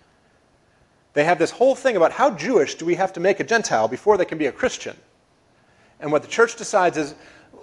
They 1.12 1.24
have 1.24 1.38
this 1.38 1.50
whole 1.50 1.74
thing 1.74 1.96
about 1.96 2.12
how 2.12 2.30
Jewish 2.30 2.76
do 2.76 2.86
we 2.86 2.94
have 2.94 3.12
to 3.12 3.20
make 3.20 3.38
a 3.38 3.44
Gentile 3.44 3.86
before 3.86 4.16
they 4.16 4.24
can 4.24 4.38
be 4.38 4.46
a 4.46 4.52
Christian. 4.52 4.96
And 6.00 6.10
what 6.10 6.22
the 6.22 6.28
church 6.28 6.56
decides 6.56 6.96
is 6.96 7.14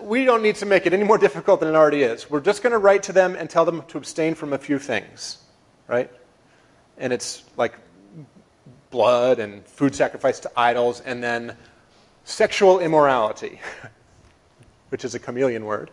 we 0.01 0.25
don't 0.25 0.41
need 0.41 0.55
to 0.57 0.65
make 0.65 0.85
it 0.85 0.93
any 0.93 1.03
more 1.03 1.17
difficult 1.27 1.59
than 1.59 1.69
it 1.69 1.75
already 1.75 2.03
is. 2.03 2.29
We're 2.29 2.41
just 2.41 2.63
going 2.63 2.71
to 2.71 2.79
write 2.79 3.03
to 3.03 3.13
them 3.13 3.35
and 3.35 3.49
tell 3.49 3.65
them 3.65 3.83
to 3.89 3.97
abstain 3.97 4.35
from 4.35 4.53
a 4.53 4.57
few 4.57 4.79
things, 4.79 5.37
right? 5.87 6.11
And 6.97 7.13
it's 7.13 7.43
like 7.57 7.75
blood 8.89 9.39
and 9.39 9.65
food 9.65 9.95
sacrifice 9.95 10.39
to 10.41 10.51
idols, 10.55 11.01
and 11.01 11.23
then 11.23 11.55
sexual 12.25 12.79
immorality, 12.79 13.59
which 14.89 15.05
is 15.05 15.15
a 15.15 15.19
chameleon 15.19 15.65
word. 15.65 15.89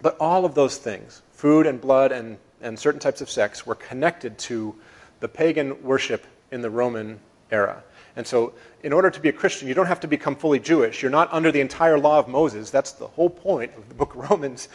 But 0.00 0.16
all 0.20 0.44
of 0.44 0.54
those 0.54 0.76
things, 0.76 1.22
food 1.32 1.66
and 1.66 1.80
blood 1.80 2.12
and, 2.12 2.38
and 2.60 2.78
certain 2.78 3.00
types 3.00 3.20
of 3.20 3.30
sex, 3.30 3.66
were 3.66 3.74
connected 3.74 4.38
to 4.38 4.76
the 5.20 5.28
pagan 5.28 5.82
worship 5.82 6.24
in 6.52 6.60
the 6.60 6.70
Roman 6.70 7.18
era. 7.50 7.82
And 8.18 8.26
so, 8.26 8.52
in 8.82 8.92
order 8.92 9.10
to 9.10 9.20
be 9.20 9.28
a 9.28 9.32
Christian, 9.32 9.68
you 9.68 9.74
don't 9.74 9.86
have 9.86 10.00
to 10.00 10.08
become 10.08 10.34
fully 10.34 10.58
Jewish. 10.58 11.02
You're 11.02 11.10
not 11.10 11.32
under 11.32 11.52
the 11.52 11.60
entire 11.60 12.00
law 12.00 12.18
of 12.18 12.26
Moses. 12.26 12.68
That's 12.68 12.90
the 12.90 13.06
whole 13.06 13.30
point 13.30 13.72
of 13.76 13.88
the 13.88 13.94
book 13.94 14.16
of 14.16 14.28
Romans. 14.30 14.68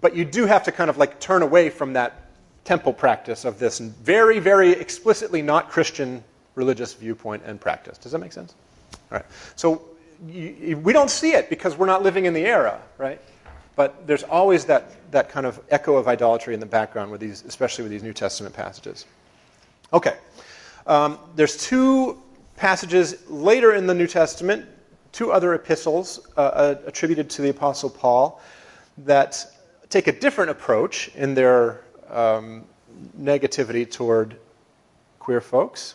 But 0.00 0.16
you 0.16 0.24
do 0.24 0.44
have 0.44 0.64
to 0.64 0.72
kind 0.72 0.90
of 0.90 0.98
like 0.98 1.20
turn 1.20 1.42
away 1.42 1.70
from 1.70 1.92
that 1.92 2.30
temple 2.64 2.92
practice 2.92 3.44
of 3.44 3.60
this 3.60 3.78
very, 3.78 4.40
very 4.40 4.72
explicitly 4.72 5.40
not 5.40 5.70
Christian 5.70 6.24
religious 6.56 6.92
viewpoint 6.94 7.44
and 7.46 7.60
practice. 7.60 7.96
Does 7.96 8.10
that 8.10 8.18
make 8.18 8.32
sense? 8.32 8.56
All 9.12 9.18
right. 9.18 9.26
So, 9.54 9.82
you, 10.26 10.76
we 10.82 10.92
don't 10.92 11.10
see 11.10 11.34
it 11.34 11.48
because 11.48 11.78
we're 11.78 11.86
not 11.86 12.02
living 12.02 12.24
in 12.24 12.34
the 12.34 12.44
era, 12.44 12.80
right? 12.98 13.20
But 13.76 14.04
there's 14.08 14.24
always 14.24 14.64
that, 14.64 15.12
that 15.12 15.28
kind 15.28 15.46
of 15.46 15.60
echo 15.70 15.94
of 15.94 16.08
idolatry 16.08 16.54
in 16.54 16.60
the 16.60 16.66
background, 16.66 17.12
with 17.12 17.20
these, 17.20 17.44
especially 17.44 17.84
with 17.84 17.92
these 17.92 18.02
New 18.02 18.12
Testament 18.12 18.52
passages. 18.52 19.06
Okay. 19.92 20.16
Um, 20.88 21.20
there's 21.36 21.56
two 21.56 22.20
passages 22.60 23.26
later 23.30 23.74
in 23.74 23.86
the 23.86 23.94
New 23.94 24.06
Testament, 24.06 24.66
two 25.12 25.32
other 25.32 25.54
epistles 25.54 26.28
uh, 26.36 26.40
uh, 26.40 26.74
attributed 26.84 27.30
to 27.30 27.40
the 27.40 27.48
Apostle 27.48 27.88
Paul 27.88 28.38
that 28.98 29.46
take 29.88 30.08
a 30.08 30.12
different 30.12 30.50
approach 30.50 31.08
in 31.14 31.32
their 31.32 31.80
um, 32.10 32.66
negativity 33.18 33.90
toward 33.90 34.36
queer 35.18 35.40
folks. 35.40 35.94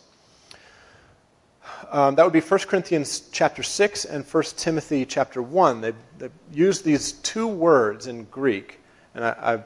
Um, 1.91 2.15
that 2.15 2.23
would 2.23 2.34
be 2.34 2.41
1 2.41 2.60
Corinthians 2.62 3.30
chapter 3.32 3.62
6 3.62 4.06
and 4.06 4.25
1 4.25 4.43
Timothy 4.58 5.06
chapter 5.06 5.43
1. 5.43 5.82
They, 5.82 5.93
they 6.17 6.30
use 6.51 6.82
these 6.82 7.12
two 7.12 7.47
words 7.47 8.08
in 8.08 8.23
Greek, 8.25 8.80
and 9.13 9.23
I, 9.23 9.36
I 9.39 9.63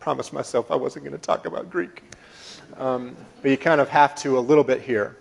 promised 0.00 0.32
myself 0.32 0.70
I 0.70 0.76
wasn't 0.76 1.04
going 1.04 1.16
to 1.16 1.22
talk 1.22 1.44
about 1.44 1.68
Greek. 1.68 2.02
Um, 2.78 3.14
but 3.42 3.50
you 3.50 3.58
kind 3.58 3.82
of 3.82 3.90
have 3.90 4.14
to 4.22 4.38
a 4.38 4.40
little 4.40 4.64
bit 4.64 4.80
here 4.80 5.18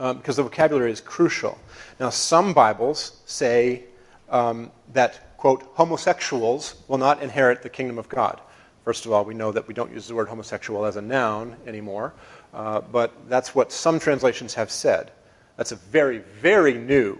um, 0.00 0.18
because 0.18 0.36
the 0.36 0.42
vocabulary 0.42 0.90
is 0.90 1.00
crucial. 1.00 1.58
Now, 2.00 2.10
some 2.10 2.52
Bibles 2.52 3.22
say 3.26 3.84
um, 4.28 4.70
that, 4.92 5.36
quote, 5.36 5.62
homosexuals 5.74 6.76
will 6.88 6.98
not 6.98 7.22
inherit 7.22 7.62
the 7.62 7.68
kingdom 7.68 7.98
of 7.98 8.08
God. 8.08 8.40
First 8.84 9.06
of 9.06 9.12
all, 9.12 9.24
we 9.24 9.34
know 9.34 9.52
that 9.52 9.66
we 9.66 9.74
don't 9.74 9.92
use 9.92 10.08
the 10.08 10.14
word 10.14 10.28
homosexual 10.28 10.84
as 10.84 10.96
a 10.96 11.02
noun 11.02 11.56
anymore, 11.66 12.12
uh, 12.52 12.80
but 12.80 13.12
that's 13.28 13.54
what 13.54 13.72
some 13.72 13.98
translations 13.98 14.54
have 14.54 14.70
said. 14.70 15.10
That's 15.56 15.72
a 15.72 15.76
very, 15.76 16.18
very 16.18 16.74
new 16.74 17.18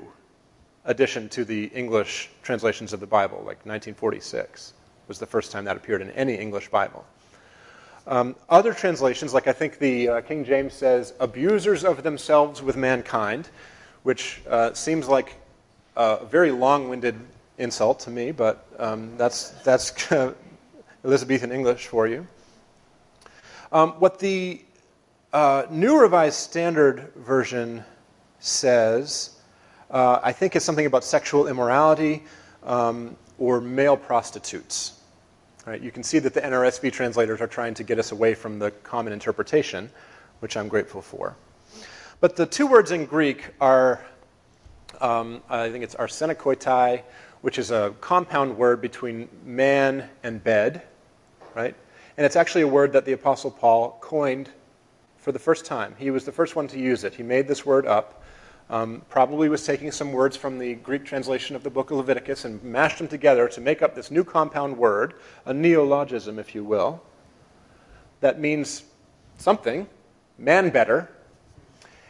addition 0.85 1.29
to 1.31 1.45
the 1.45 1.67
English 1.67 2.31
translations 2.43 2.93
of 2.93 3.01
the 3.01 3.07
Bible, 3.07 3.39
like 3.39 3.65
1946 3.65 4.75
was 5.09 5.19
the 5.19 5.27
first 5.27 5.53
time 5.53 5.65
that 5.65 5.77
appeared 5.77 6.03
in 6.03 6.11
any 6.13 6.35
English 6.35 6.69
Bible. 6.69 7.05
Um, 8.07 8.37
other 8.51 8.75
translations, 8.75 9.33
like 9.33 9.47
I 9.47 9.53
think 9.53 9.79
the 9.79 10.09
uh, 10.09 10.21
King 10.21 10.45
James 10.45 10.75
says, 10.75 11.15
abusers 11.21 11.85
of 11.85 12.03
themselves 12.03 12.63
with 12.63 12.77
mankind, 12.77 13.49
which 14.03 14.43
uh, 14.49 14.75
seems 14.75 15.09
like 15.09 15.37
a 15.97 16.25
very 16.27 16.51
long 16.51 16.91
winded 16.91 17.19
insult 17.57 18.01
to 18.01 18.11
me, 18.11 18.31
but 18.31 18.67
um, 18.79 19.17
that's, 19.17 19.51
that's 19.63 20.13
Elizabethan 21.05 21.51
English 21.51 21.87
for 21.87 22.07
you. 22.07 22.27
Um, 23.73 23.93
what 23.93 24.19
the 24.19 24.63
uh, 25.33 25.67
New 25.71 25.99
Revised 25.99 26.39
Standard 26.39 27.11
Version 27.17 27.85
says, 28.39 29.31
uh, 29.91 30.21
I 30.23 30.33
think, 30.33 30.57
is 30.57 30.65
something 30.65 30.87
about 30.87 31.05
sexual 31.05 31.49
immorality 31.49 32.23
um, 32.63 33.17
or 33.39 33.61
male 33.61 33.97
prostitutes. 33.97 35.01
Right? 35.67 35.81
You 35.81 35.91
can 35.91 36.03
see 36.03 36.19
that 36.19 36.35
the 36.35 36.43
NRSV 36.43 36.93
translators 36.93 37.41
are 37.41 37.47
trying 37.47 37.75
to 37.75 37.85
get 37.85 37.99
us 37.99 38.13
away 38.13 38.35
from 38.35 38.59
the 38.59 38.71
common 38.71 39.13
interpretation, 39.13 39.91
which 40.41 40.57
I'm 40.57 40.69
grateful 40.69 41.01
for. 41.01 41.37
But 42.21 42.37
the 42.37 42.45
two 42.45 42.67
words 42.67 42.91
in 42.91 43.07
Greek 43.07 43.51
are, 43.61 44.05
um, 45.01 45.43
I 45.49 45.71
think 45.71 45.83
it's 45.85 45.95
arsenokoitai, 45.95 47.03
which 47.41 47.59
is 47.59 47.71
a 47.71 47.95
compound 48.01 48.57
word 48.57 48.81
between 48.81 49.29
man 49.45 50.09
and 50.23 50.43
bed, 50.43 50.83
right? 51.55 51.75
And 52.17 52.25
it's 52.25 52.37
actually 52.37 52.63
a 52.63 52.69
word 52.69 52.93
that 52.93 53.05
the 53.05 53.13
Apostle 53.13 53.51
Paul 53.51 53.99
coined 54.01 54.51
for 55.19 55.33
the 55.33 55.39
first 55.39 55.65
time. 55.65 55.95
He 55.99 56.11
was 56.11 56.25
the 56.25 56.33
first 56.33 56.57
one 56.57 56.69
to 56.69 56.79
use 56.79 57.05
it. 57.05 57.15
He 57.15 57.23
made 57.23 57.49
this 57.49 57.65
word 57.65 57.87
up 57.87 58.24
um, 58.71 59.03
probably 59.09 59.49
was 59.49 59.65
taking 59.65 59.93
some 59.93 60.13
words 60.13 60.37
from 60.37 60.59
the 60.59 60.75
Greek 60.77 61.05
translation 61.05 61.55
of 61.55 61.63
the 61.63 61.71
book 61.71 61.91
of 61.91 61.99
Leviticus 61.99 62.45
and 62.45 62.63
mashed 62.63 62.99
them 62.99 63.09
together 63.09 63.49
to 63.49 63.61
make 63.61 63.83
up 63.83 63.95
this 63.95 64.11
new 64.11 64.25
compound 64.25 64.77
word, 64.77 65.15
a 65.45 65.53
neologism, 65.53 66.39
if 66.39 66.55
you 66.55 66.65
will, 66.65 67.03
that 68.21 68.41
means 68.41 68.85
something, 69.37 69.87
man 70.39 70.71
better. 70.71 71.11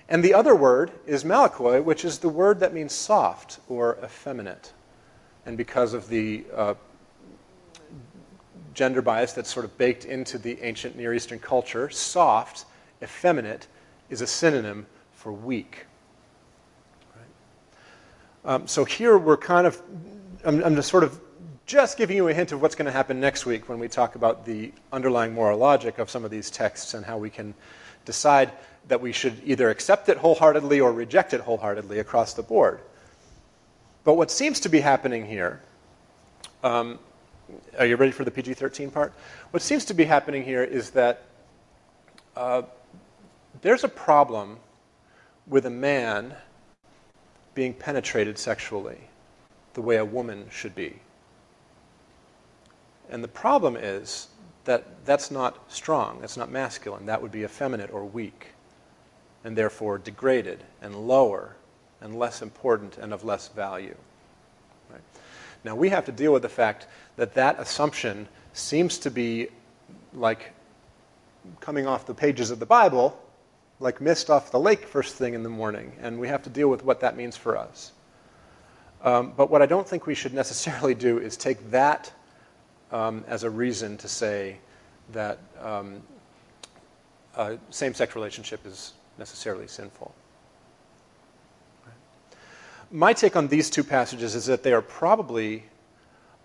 And 0.09 0.23
the 0.23 0.35
other 0.35 0.55
word 0.55 0.93
is 1.07 1.25
malakoi, 1.25 1.83
which 1.83 2.05
is 2.05 2.19
the 2.19 2.29
word 2.29 2.61
that 2.61 2.73
means 2.73 2.93
soft 2.93 3.59
or 3.69 3.99
effeminate. 4.05 4.73
And 5.47 5.57
because 5.57 5.93
of 5.93 6.09
the 6.09 6.45
uh, 6.55 6.75
gender 8.75 9.03
bias 9.03 9.33
that's 9.33 9.53
sort 9.53 9.65
of 9.65 9.77
baked 9.79 10.05
into 10.05 10.39
the 10.39 10.61
ancient 10.63 10.97
Near 10.97 11.15
Eastern 11.15 11.39
culture, 11.39 11.91
soft, 11.91 12.67
effeminate, 13.03 13.67
is 14.11 14.21
a 14.21 14.27
synonym 14.27 14.87
for 15.13 15.33
weak. 15.33 15.87
Um, 18.45 18.67
so 18.67 18.85
here 18.85 19.17
we're 19.17 19.39
kind 19.39 19.67
of, 19.67 19.81
I'm, 20.45 20.63
I'm 20.63 20.75
just 20.75 20.91
sort 20.91 21.03
of 21.03 21.19
just 21.65 21.97
giving 21.97 22.17
you 22.17 22.29
a 22.29 22.35
hint 22.35 22.53
of 22.53 22.61
what's 22.61 22.75
going 22.75 22.85
to 22.87 22.93
happen 22.93 23.19
next 23.19 23.47
week 23.47 23.71
when 23.71 23.79
we 23.79 23.89
talk 23.89 24.17
about 24.17 24.45
the 24.45 24.71
underlying 24.93 25.33
moral 25.33 25.59
logic 25.59 25.99
of 25.99 26.11
some 26.11 26.27
of 26.27 26.31
these 26.31 26.51
texts 26.51 26.93
and 26.93 27.07
how 27.07 27.17
we 27.17 27.31
can 27.31 27.55
decide 28.05 28.53
that 28.89 29.01
we 29.01 29.13
should 29.13 29.41
either 29.45 29.71
accept 29.71 30.11
it 30.11 30.19
wholeheartedly 30.19 30.79
or 30.79 30.93
reject 30.93 31.33
it 31.33 31.41
wholeheartedly 31.41 32.01
across 32.01 32.35
the 32.35 32.43
board. 32.43 32.81
But 34.05 34.15
what 34.15 34.31
seems 34.31 34.61
to 34.61 34.69
be 34.69 34.81
happening 34.81 35.25
here, 35.25 35.63
um, 36.63 36.99
are 37.79 37.87
you 37.87 37.97
ready 37.97 38.13
for 38.13 38.25
the 38.25 38.31
PG 38.31 38.55
13 38.55 38.91
part? 38.91 39.15
What 39.53 39.63
seems 39.63 39.87
to 39.87 39.95
be 39.95 40.05
happening 40.05 40.45
here 40.45 40.63
is 40.63 40.91
that 40.91 41.23
uh, 42.37 42.63
there's 43.63 43.85
a 43.85 43.89
problem 43.89 44.59
with 45.47 45.65
a 45.65 45.71
man 45.71 46.35
being 47.55 47.73
penetrated 47.73 48.39
sexually 48.39 48.99
the 49.75 49.83
way 49.83 49.97
a 49.97 50.05
woman 50.05 50.47
should 50.51 50.75
be. 50.75 51.01
And 53.11 53.23
the 53.23 53.29
problem 53.29 53.77
is 53.77 54.29
that 54.65 55.05
that's 55.05 55.31
not 55.31 55.71
strong, 55.71 56.21
that's 56.21 56.37
not 56.37 56.51
masculine. 56.51 57.07
That 57.07 57.21
would 57.21 57.33
be 57.33 57.45
effeminate 57.45 57.93
or 57.93 58.05
weak, 58.05 58.49
and 59.45 59.57
therefore 59.57 59.99
degraded 59.99 60.65
and 60.81 61.07
lower 61.07 61.57
and 62.01 62.19
less 62.19 62.43
important 62.43 62.99
and 62.99 63.13
of 63.13 63.25
less 63.25 63.49
value. 63.49 63.97
Right? 64.91 65.03
Now, 65.65 65.75
we 65.75 65.91
have 65.91 66.05
to 66.07 66.13
deal 66.13 66.33
with 66.33 66.43
the 66.43 66.49
fact 66.49 66.87
that 67.17 67.35
that 67.35 67.61
assumption 67.61 68.29
seems 68.53 68.99
to 68.99 69.11
be 69.11 69.49
like 70.15 70.53
coming 71.61 71.87
off 71.87 72.07
the 72.07 72.15
pages 72.15 72.51
of 72.51 72.59
the 72.59 72.67
Bible 72.67 73.21
like 73.85 74.01
mist 74.01 74.31
off 74.31 74.51
the 74.51 74.59
lake 74.59 74.87
first 74.87 75.15
thing 75.15 75.35
in 75.35 75.43
the 75.43 75.49
morning, 75.51 75.93
and 76.01 76.19
we 76.19 76.27
have 76.27 76.43
to 76.43 76.51
deal 76.51 76.69
with 76.69 76.83
what 76.85 77.01
that 77.01 77.17
means 77.17 77.37
for 77.37 77.57
us. 77.57 77.93
Um, 79.03 79.35
but 79.37 79.51
what 79.51 79.61
I 79.61 79.67
don't 79.67 79.87
think 79.87 80.07
we 80.07 80.15
should 80.15 80.33
necessarily 80.35 80.95
do 80.95 81.19
is 81.19 81.37
take 81.37 81.71
that 81.71 82.11
um, 82.91 83.25
as 83.29 83.45
a 83.45 83.51
reason 83.51 83.99
to 83.99 84.09
say 84.09 84.57
that 85.13 85.39
um, 85.61 86.03
same 87.69 87.93
sex 87.93 88.15
relationship 88.15 88.65
is 88.65 88.95
necessarily 89.19 89.67
sinful. 89.67 90.15
My 92.91 93.13
take 93.13 93.37
on 93.37 93.49
these 93.49 93.69
two 93.69 93.85
passages 93.85 94.35
is 94.35 94.47
that 94.47 94.63
they 94.63 94.73
are 94.73 94.83
probably 94.83 95.65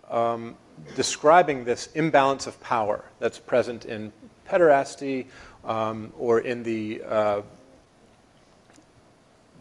um, 0.10 0.58
describing 0.96 1.64
this 1.64 1.88
imbalance 1.94 2.48
of 2.48 2.60
power 2.62 3.06
that's 3.20 3.40
present 3.40 3.86
in 3.86 4.12
pederasty 4.50 5.28
um, 5.66 6.14
or 6.18 6.40
in 6.40 6.64
the, 6.64 7.02
uh, 7.04 7.42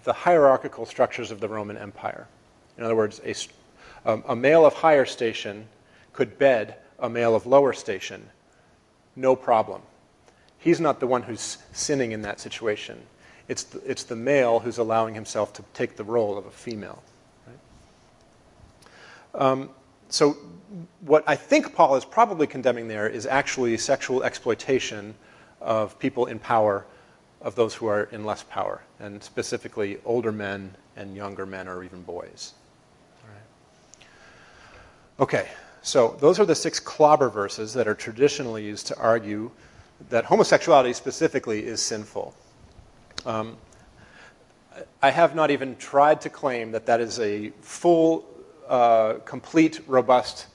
the 0.04 0.12
hierarchical 0.12 0.86
structures 0.86 1.30
of 1.30 1.40
the 1.40 1.48
Roman 1.48 1.76
Empire. 1.76 2.26
In 2.76 2.84
other 2.84 2.96
words, 2.96 3.20
a, 3.24 3.34
um, 4.10 4.24
a 4.28 4.36
male 4.36 4.64
of 4.64 4.74
higher 4.74 5.04
station 5.04 5.66
could 6.12 6.38
bed 6.38 6.76
a 6.98 7.08
male 7.08 7.34
of 7.34 7.46
lower 7.46 7.72
station, 7.72 8.28
no 9.14 9.36
problem. 9.36 9.82
He's 10.58 10.80
not 10.80 11.00
the 11.00 11.06
one 11.06 11.22
who's 11.22 11.58
sinning 11.72 12.12
in 12.12 12.22
that 12.22 12.40
situation. 12.40 13.00
It's 13.46 13.62
the, 13.62 13.90
it's 13.90 14.04
the 14.04 14.16
male 14.16 14.60
who's 14.60 14.78
allowing 14.78 15.14
himself 15.14 15.52
to 15.54 15.64
take 15.74 15.96
the 15.96 16.04
role 16.04 16.36
of 16.36 16.46
a 16.46 16.50
female. 16.50 17.02
Um, 19.34 19.70
so, 20.08 20.36
what 21.00 21.22
I 21.26 21.36
think 21.36 21.74
Paul 21.74 21.96
is 21.96 22.04
probably 22.04 22.46
condemning 22.46 22.88
there 22.88 23.08
is 23.08 23.26
actually 23.26 23.76
sexual 23.78 24.22
exploitation 24.22 25.14
of 25.60 25.98
people 25.98 26.26
in 26.26 26.38
power 26.38 26.86
of 27.40 27.54
those 27.54 27.74
who 27.74 27.86
are 27.86 28.04
in 28.04 28.24
less 28.24 28.42
power, 28.42 28.82
and 28.98 29.22
specifically 29.22 29.98
older 30.04 30.32
men 30.32 30.74
and 30.96 31.14
younger 31.14 31.46
men 31.46 31.68
or 31.68 31.84
even 31.84 32.02
boys. 32.02 32.54
Okay, 35.20 35.48
so 35.82 36.16
those 36.20 36.38
are 36.38 36.44
the 36.44 36.54
six 36.54 36.78
clobber 36.78 37.28
verses 37.28 37.74
that 37.74 37.88
are 37.88 37.94
traditionally 37.94 38.64
used 38.64 38.86
to 38.86 38.96
argue 38.98 39.50
that 40.10 40.24
homosexuality 40.24 40.92
specifically 40.92 41.64
is 41.64 41.82
sinful. 41.82 42.34
Um, 43.26 43.56
I 45.02 45.10
have 45.10 45.34
not 45.34 45.50
even 45.50 45.74
tried 45.76 46.20
to 46.20 46.30
claim 46.30 46.70
that 46.70 46.86
that 46.86 47.00
is 47.00 47.18
a 47.18 47.50
full, 47.62 48.26
uh, 48.68 49.14
complete, 49.24 49.80
robust 49.88 50.46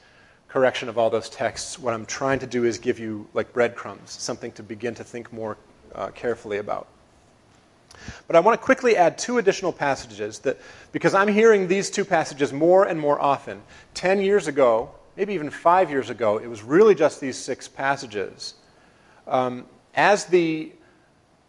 correction 0.53 0.87
of 0.87 0.99
all 0.99 1.09
those 1.09 1.29
texts, 1.29 1.79
what 1.79 1.95
I'm 1.95 2.05
trying 2.05 2.37
to 2.37 2.45
do 2.45 2.63
is 2.63 2.77
give 2.77 2.99
you 2.99 3.27
like 3.33 3.51
breadcrumbs, 3.53 4.11
something 4.11 4.51
to 4.51 4.61
begin 4.61 4.93
to 4.93 5.03
think 5.03 5.33
more 5.33 5.57
uh, 5.95 6.09
carefully 6.09 6.59
about. 6.59 6.87
But 8.27 8.35
I 8.35 8.39
want 8.39 8.61
to 8.61 8.63
quickly 8.63 8.95
add 8.95 9.17
two 9.17 9.39
additional 9.39 9.73
passages 9.73 10.37
that, 10.39 10.59
because 10.91 11.15
I'm 11.15 11.27
hearing 11.27 11.67
these 11.67 11.89
two 11.89 12.05
passages 12.05 12.53
more 12.53 12.85
and 12.85 12.99
more 12.99 13.19
often. 13.19 13.63
Ten 13.95 14.21
years 14.21 14.47
ago, 14.47 14.91
maybe 15.17 15.33
even 15.33 15.49
five 15.49 15.89
years 15.89 16.11
ago, 16.11 16.37
it 16.37 16.45
was 16.45 16.61
really 16.61 16.93
just 16.93 17.19
these 17.19 17.35
six 17.35 17.67
passages. 17.67 18.53
Um, 19.25 19.65
as 19.95 20.25
the 20.25 20.71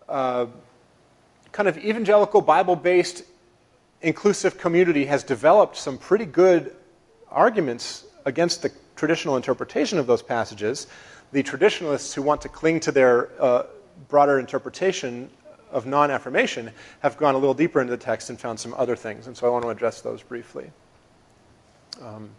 uh, 0.09 0.47
kind 1.53 1.69
of 1.69 1.77
evangelical 1.77 2.41
Bible 2.41 2.75
based 2.75 3.25
inclusive 4.01 4.57
community 4.57 5.05
has 5.05 5.23
developed 5.23 5.77
some 5.77 5.99
pretty 5.99 6.25
good 6.25 6.75
arguments 7.31 8.07
against 8.25 8.63
the 8.63 8.71
traditional 8.97 9.37
interpretation 9.37 9.99
of 9.99 10.07
those 10.07 10.23
passages, 10.23 10.87
the 11.33 11.43
traditionalists 11.43 12.15
who 12.15 12.23
want 12.23 12.41
to 12.43 12.49
cling 12.49 12.81
to 12.81 12.93
their 12.93 13.31
uh, 13.41 13.65
broader 14.09 14.39
interpretation 14.39 15.29
of 15.71 15.87
non 15.87 16.11
affirmation 16.11 16.71
have 17.01 17.17
gone 17.17 17.35
a 17.35 17.39
little 17.39 17.55
deeper 17.55 17.81
into 17.81 17.91
the 17.91 17.97
text 17.97 18.31
and 18.31 18.39
found 18.39 18.59
some 18.59 18.75
other 18.75 18.97
things. 18.97 19.27
And 19.27 19.37
so 19.37 19.47
I 19.47 19.51
want 19.51 19.65
to 19.65 19.71
address 19.71 20.01
those 20.01 20.23
briefly. 20.23 20.71
Um, 22.01 22.31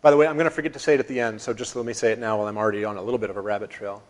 by 0.00 0.10
the 0.10 0.16
way, 0.16 0.26
I'm 0.26 0.34
going 0.34 0.44
to 0.44 0.50
forget 0.50 0.72
to 0.72 0.80
say 0.80 0.94
it 0.94 1.00
at 1.00 1.06
the 1.06 1.20
end, 1.20 1.40
so 1.40 1.54
just 1.54 1.76
let 1.76 1.84
me 1.84 1.92
say 1.92 2.10
it 2.10 2.18
now 2.18 2.38
while 2.38 2.48
I'm 2.48 2.58
already 2.58 2.84
on 2.84 2.96
a 2.96 3.02
little 3.02 3.18
bit 3.18 3.30
of 3.30 3.36
a 3.36 3.40
rabbit 3.40 3.70
trail. 3.70 4.02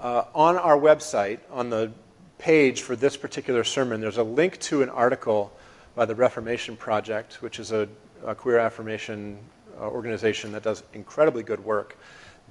Uh, 0.00 0.24
on 0.34 0.56
our 0.56 0.78
website, 0.78 1.40
on 1.50 1.68
the 1.68 1.92
page 2.38 2.82
for 2.82 2.96
this 2.96 3.16
particular 3.16 3.64
sermon, 3.64 4.00
there's 4.00 4.16
a 4.16 4.22
link 4.22 4.58
to 4.60 4.82
an 4.82 4.88
article 4.88 5.52
by 5.94 6.06
the 6.06 6.14
Reformation 6.14 6.76
Project, 6.76 7.42
which 7.42 7.58
is 7.58 7.72
a, 7.72 7.88
a 8.24 8.34
queer 8.34 8.58
affirmation 8.58 9.38
organization 9.78 10.52
that 10.52 10.62
does 10.62 10.82
incredibly 10.92 11.42
good 11.42 11.64
work. 11.64 11.98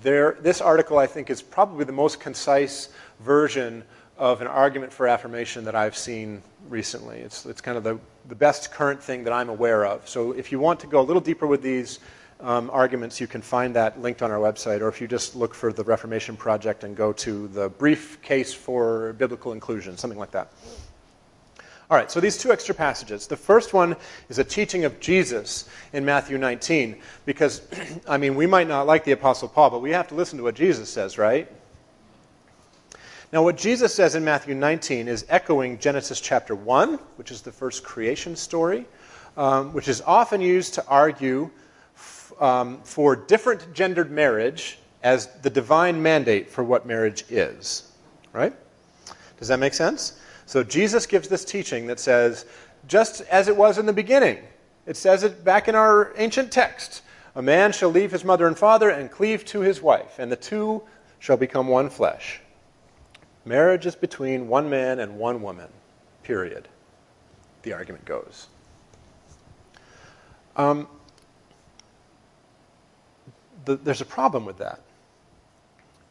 There, 0.01 0.37
this 0.41 0.61
article, 0.61 0.97
I 0.97 1.07
think, 1.07 1.29
is 1.29 1.41
probably 1.41 1.85
the 1.85 1.93
most 1.93 2.19
concise 2.19 2.89
version 3.21 3.83
of 4.17 4.41
an 4.41 4.47
argument 4.47 4.93
for 4.93 5.07
affirmation 5.07 5.65
that 5.65 5.75
I've 5.75 5.97
seen 5.97 6.41
recently. 6.69 7.19
It's, 7.19 7.45
it's 7.45 7.61
kind 7.61 7.77
of 7.77 7.83
the, 7.83 7.99
the 8.27 8.35
best 8.35 8.71
current 8.71 9.01
thing 9.01 9.23
that 9.25 9.33
I'm 9.33 9.49
aware 9.49 9.85
of. 9.85 10.07
So 10.07 10.31
if 10.31 10.51
you 10.51 10.59
want 10.59 10.79
to 10.81 10.87
go 10.87 11.01
a 11.01 11.03
little 11.03 11.21
deeper 11.21 11.47
with 11.47 11.61
these 11.61 11.99
um, 12.39 12.69
arguments, 12.71 13.19
you 13.19 13.27
can 13.27 13.41
find 13.41 13.75
that 13.75 14.01
linked 14.01 14.21
on 14.21 14.31
our 14.31 14.39
website, 14.39 14.81
or 14.81 14.87
if 14.87 14.99
you 15.01 15.07
just 15.07 15.35
look 15.35 15.53
for 15.53 15.71
the 15.71 15.83
Reformation 15.83 16.35
Project 16.35 16.83
and 16.83 16.95
go 16.95 17.13
to 17.13 17.47
the 17.49 17.69
brief 17.69 18.21
case 18.21 18.53
for 18.53 19.13
biblical 19.13 19.53
inclusion, 19.53 19.97
something 19.97 20.19
like 20.19 20.31
that. 20.31 20.51
All 21.89 21.97
right, 21.97 22.09
so 22.09 22.19
these 22.19 22.37
two 22.37 22.51
extra 22.51 22.73
passages. 22.73 23.27
The 23.27 23.37
first 23.37 23.71
one 23.71 23.95
is 24.29 24.39
a 24.39 24.43
teaching 24.43 24.85
of 24.85 24.99
Jesus 24.99 25.69
in 25.93 26.03
Matthew 26.03 26.39
19, 26.39 26.99
because, 27.25 27.61
I 28.07 28.17
mean, 28.17 28.33
we 28.33 28.47
might 28.47 28.67
not 28.67 28.87
like 28.87 29.03
the 29.03 29.11
Apostle 29.11 29.47
Paul, 29.47 29.69
but 29.69 29.81
we 29.83 29.91
have 29.91 30.07
to 30.07 30.15
listen 30.15 30.37
to 30.37 30.43
what 30.43 30.55
Jesus 30.55 30.89
says, 30.89 31.19
right? 31.19 31.51
Now, 33.31 33.43
what 33.43 33.55
Jesus 33.55 33.93
says 33.93 34.15
in 34.15 34.23
Matthew 34.23 34.55
19 34.55 35.07
is 35.07 35.25
echoing 35.29 35.77
Genesis 35.77 36.19
chapter 36.19 36.55
1, 36.55 36.95
which 37.17 37.29
is 37.29 37.43
the 37.43 37.51
first 37.51 37.83
creation 37.83 38.35
story, 38.35 38.85
um, 39.37 39.71
which 39.71 39.87
is 39.87 40.01
often 40.01 40.41
used 40.41 40.73
to 40.75 40.85
argue 40.87 41.51
f- 41.95 42.33
um, 42.39 42.79
for 42.83 43.15
different 43.15 43.73
gendered 43.73 44.09
marriage 44.09 44.79
as 45.03 45.27
the 45.43 45.49
divine 45.51 46.01
mandate 46.01 46.49
for 46.49 46.63
what 46.63 46.87
marriage 46.87 47.25
is. 47.29 47.91
Right? 48.33 48.53
Does 49.37 49.49
that 49.49 49.59
make 49.59 49.75
sense? 49.75 50.19
So, 50.45 50.63
Jesus 50.63 51.05
gives 51.05 51.27
this 51.27 51.43
teaching 51.43 51.87
that 51.87 51.99
says, 51.99 52.45
just 52.87 53.21
as 53.21 53.47
it 53.47 53.57
was 53.57 53.77
in 53.77 53.85
the 53.85 53.93
beginning, 53.93 54.39
it 54.85 54.95
says 54.95 55.23
it 55.23 55.43
back 55.43 55.67
in 55.67 55.75
our 55.75 56.13
ancient 56.17 56.51
text 56.51 57.01
a 57.35 57.41
man 57.41 57.73
shall 57.73 57.89
leave 57.89 58.11
his 58.11 58.23
mother 58.23 58.47
and 58.47 58.57
father 58.57 58.89
and 58.89 59.11
cleave 59.11 59.43
to 59.45 59.59
his 59.59 59.81
wife, 59.81 60.19
and 60.19 60.31
the 60.31 60.37
two 60.37 60.81
shall 61.19 61.35
become 61.35 61.67
one 61.67 61.89
flesh. 61.89 62.39
Marriage 63.43 63.85
is 63.85 63.95
between 63.95 64.47
one 64.47 64.69
man 64.69 64.99
and 64.99 65.17
one 65.17 65.41
woman, 65.41 65.67
period. 66.23 66.67
The 67.63 67.73
argument 67.73 68.05
goes. 68.05 68.47
Um, 70.55 70.87
the, 73.65 73.75
there's 73.75 74.01
a 74.01 74.05
problem 74.05 74.45
with 74.45 74.57
that. 74.59 74.79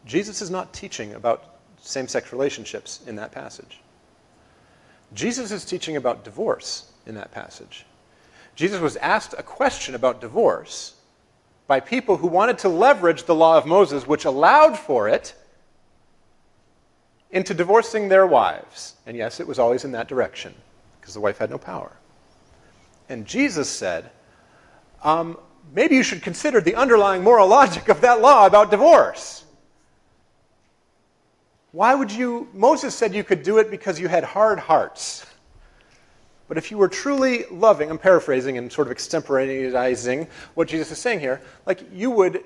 Jesus 0.04 0.42
is 0.42 0.50
not 0.50 0.74
teaching 0.74 1.14
about 1.14 1.56
same 1.80 2.06
sex 2.06 2.32
relationships 2.32 3.00
in 3.06 3.16
that 3.16 3.32
passage. 3.32 3.80
Jesus 5.14 5.52
is 5.52 5.64
teaching 5.64 5.96
about 5.96 6.24
divorce 6.24 6.90
in 7.06 7.14
that 7.14 7.30
passage. 7.32 7.86
Jesus 8.54 8.80
was 8.80 8.96
asked 8.96 9.34
a 9.38 9.42
question 9.42 9.94
about 9.94 10.20
divorce 10.20 10.94
by 11.66 11.80
people 11.80 12.16
who 12.16 12.26
wanted 12.26 12.58
to 12.58 12.68
leverage 12.68 13.24
the 13.24 13.34
law 13.34 13.56
of 13.56 13.66
Moses, 13.66 14.06
which 14.06 14.24
allowed 14.24 14.78
for 14.78 15.08
it, 15.08 15.34
into 17.30 17.54
divorcing 17.54 18.08
their 18.08 18.26
wives. 18.26 18.94
And 19.06 19.16
yes, 19.16 19.40
it 19.40 19.46
was 19.46 19.58
always 19.58 19.84
in 19.84 19.92
that 19.92 20.08
direction, 20.08 20.54
because 21.00 21.14
the 21.14 21.20
wife 21.20 21.38
had 21.38 21.50
no 21.50 21.58
power. 21.58 21.92
And 23.08 23.26
Jesus 23.26 23.68
said, 23.68 24.10
um, 25.02 25.38
maybe 25.74 25.96
you 25.96 26.02
should 26.02 26.22
consider 26.22 26.60
the 26.60 26.74
underlying 26.74 27.22
moral 27.22 27.48
logic 27.48 27.88
of 27.88 28.00
that 28.02 28.20
law 28.20 28.46
about 28.46 28.70
divorce. 28.70 29.43
Why 31.74 31.92
would 31.92 32.12
you? 32.12 32.48
Moses 32.54 32.94
said 32.94 33.16
you 33.16 33.24
could 33.24 33.42
do 33.42 33.58
it 33.58 33.68
because 33.68 33.98
you 33.98 34.06
had 34.06 34.22
hard 34.22 34.60
hearts. 34.60 35.26
But 36.46 36.56
if 36.56 36.70
you 36.70 36.78
were 36.78 36.86
truly 36.86 37.46
loving, 37.50 37.90
I'm 37.90 37.98
paraphrasing 37.98 38.58
and 38.58 38.72
sort 38.72 38.86
of 38.86 38.96
extemporaneizing 38.96 40.28
what 40.54 40.68
Jesus 40.68 40.92
is 40.92 40.98
saying 40.98 41.18
here, 41.18 41.40
like 41.66 41.82
you 41.92 42.12
would, 42.12 42.44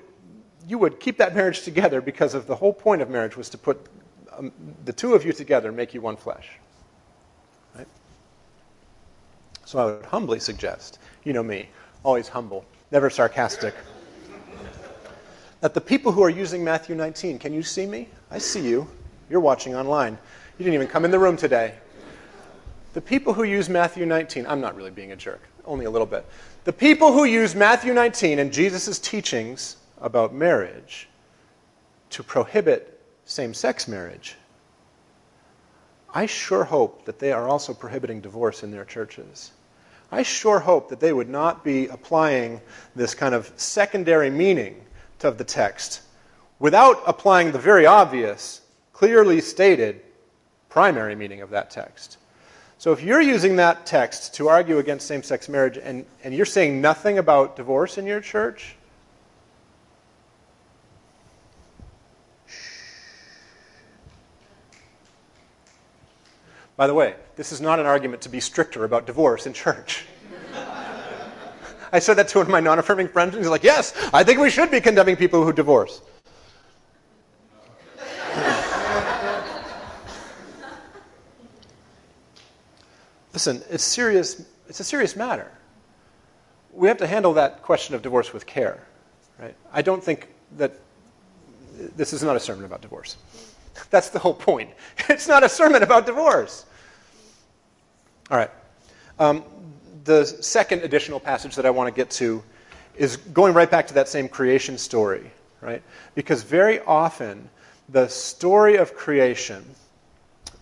you 0.67 0.79
would 0.79 0.99
keep 0.99 1.19
that 1.19 1.35
marriage 1.35 1.61
together 1.61 2.01
because 2.01 2.33
of 2.33 2.47
the 2.47 2.55
whole 2.55 2.73
point 2.73 3.03
of 3.03 3.09
marriage 3.11 3.37
was 3.37 3.49
to 3.49 3.57
put 3.59 3.85
um, 4.35 4.51
the 4.85 4.93
two 4.93 5.13
of 5.13 5.23
you 5.23 5.31
together 5.31 5.67
and 5.67 5.77
make 5.77 5.93
you 5.93 6.01
one 6.01 6.17
flesh. 6.17 6.49
Right? 7.75 7.87
So 9.63 9.77
I 9.77 9.85
would 9.85 10.05
humbly 10.05 10.39
suggest, 10.39 10.97
you 11.23 11.33
know 11.33 11.43
me, 11.43 11.69
always 12.01 12.27
humble, 12.27 12.65
never 12.89 13.11
sarcastic, 13.11 13.75
that 15.61 15.75
the 15.75 15.81
people 15.81 16.11
who 16.11 16.23
are 16.23 16.31
using 16.31 16.63
Matthew 16.63 16.95
19, 16.95 17.37
can 17.37 17.53
you 17.53 17.61
see 17.61 17.85
me? 17.85 18.07
I 18.31 18.39
see 18.39 18.67
you. 18.67 18.87
You're 19.29 19.39
watching 19.39 19.75
online. 19.75 20.13
You 20.57 20.63
didn't 20.63 20.73
even 20.73 20.87
come 20.87 21.05
in 21.05 21.11
the 21.11 21.19
room 21.19 21.37
today. 21.37 21.75
The 22.93 23.01
people 23.01 23.33
who 23.33 23.43
use 23.43 23.69
Matthew 23.69 24.05
19, 24.05 24.47
I'm 24.47 24.61
not 24.61 24.75
really 24.75 24.91
being 24.91 25.11
a 25.11 25.15
jerk, 25.15 25.41
only 25.65 25.85
a 25.85 25.89
little 25.89 26.07
bit. 26.07 26.25
The 26.63 26.73
people 26.73 27.13
who 27.13 27.25
use 27.25 27.55
Matthew 27.55 27.93
19 27.93 28.39
and 28.39 28.51
Jesus' 28.51 28.97
teachings 28.99 29.77
about 30.01 30.33
marriage 30.33 31.07
to 32.11 32.23
prohibit 32.23 32.99
same 33.25 33.53
sex 33.53 33.87
marriage, 33.87 34.35
I 36.13 36.25
sure 36.25 36.63
hope 36.63 37.05
that 37.05 37.19
they 37.19 37.31
are 37.31 37.47
also 37.47 37.73
prohibiting 37.73 38.21
divorce 38.21 38.63
in 38.63 38.71
their 38.71 38.85
churches. 38.85 39.51
I 40.11 40.23
sure 40.23 40.59
hope 40.59 40.89
that 40.89 40.99
they 40.99 41.13
would 41.13 41.29
not 41.29 41.63
be 41.63 41.87
applying 41.87 42.61
this 42.95 43.13
kind 43.13 43.35
of 43.35 43.53
secondary 43.57 44.31
meaning 44.31 44.83
of 45.23 45.37
the 45.37 45.43
text 45.43 46.01
without 46.59 47.01
applying 47.05 47.51
the 47.51 47.59
very 47.59 47.85
obvious, 47.85 48.58
clearly 48.99 49.39
stated 49.39 50.01
primary 50.67 51.15
meaning 51.15 51.39
of 51.39 51.51
that 51.51 51.69
text. 51.69 52.17
So 52.77 52.91
if 52.91 53.01
you're 53.01 53.21
using 53.21 53.55
that 53.55 53.85
text 53.85 54.33
to 54.35 54.49
argue 54.49 54.79
against 54.79 55.07
same 55.07 55.23
sex 55.23 55.47
marriage 55.47 55.77
and, 55.77 56.05
and 56.21 56.33
you're 56.33 56.45
saying 56.45 56.81
nothing 56.81 57.17
about 57.17 57.55
divorce 57.55 57.97
in 57.97 58.05
your 58.05 58.19
church, 58.19 58.75
By 66.75 66.87
the 66.87 66.93
way, 66.93 67.15
this 67.35 67.51
is 67.51 67.59
not 67.59 67.77
an 67.79 67.85
argument 67.85 68.21
to 68.21 68.29
be 68.29 68.39
stricter 68.39 68.85
about 68.85 69.05
divorce 69.05 69.45
in 69.45 69.51
church. 69.51 70.05
I 71.91 71.99
said 71.99 72.13
that 72.13 72.29
to 72.29 72.37
one 72.37 72.47
of 72.47 72.51
my 72.51 72.61
non 72.61 72.79
affirming 72.79 73.09
friends, 73.09 73.35
and 73.35 73.43
he's 73.43 73.51
like, 73.51 73.65
Yes, 73.65 73.93
I 74.13 74.23
think 74.23 74.39
we 74.39 74.49
should 74.49 74.71
be 74.71 74.79
condemning 74.79 75.17
people 75.17 75.43
who 75.43 75.51
divorce. 75.51 76.01
Listen, 83.39 83.63
it's 83.69 83.85
serious. 83.85 84.43
It's 84.67 84.81
a 84.81 84.83
serious 84.83 85.15
matter. 85.15 85.49
We 86.73 86.89
have 86.89 86.97
to 86.97 87.07
handle 87.07 87.35
that 87.35 87.61
question 87.61 87.95
of 87.95 88.01
divorce 88.01 88.33
with 88.33 88.45
care, 88.45 88.85
right? 89.39 89.55
I 89.71 89.81
don't 89.81 90.03
think 90.03 90.27
that 90.57 90.73
this 91.95 92.11
is 92.11 92.21
not 92.21 92.35
a 92.35 92.39
sermon 92.41 92.65
about 92.65 92.81
divorce. 92.81 93.15
That's 93.91 94.09
the 94.09 94.19
whole 94.19 94.33
point. 94.33 94.71
It's 95.07 95.29
not 95.29 95.45
a 95.45 95.47
sermon 95.47 95.83
about 95.83 96.05
divorce. 96.05 96.65
All 98.29 98.35
right. 98.35 98.51
Um, 99.19 99.45
the 100.03 100.25
second 100.25 100.83
additional 100.83 101.21
passage 101.21 101.55
that 101.55 101.65
I 101.65 101.69
want 101.69 101.87
to 101.87 101.97
get 101.97 102.09
to 102.19 102.43
is 102.97 103.15
going 103.15 103.53
right 103.53 103.71
back 103.71 103.87
to 103.87 103.93
that 103.93 104.09
same 104.09 104.27
creation 104.27 104.77
story, 104.77 105.31
right? 105.61 105.81
Because 106.13 106.43
very 106.43 106.81
often 106.81 107.49
the 107.87 108.09
story 108.09 108.75
of 108.75 108.95
creation 108.95 109.63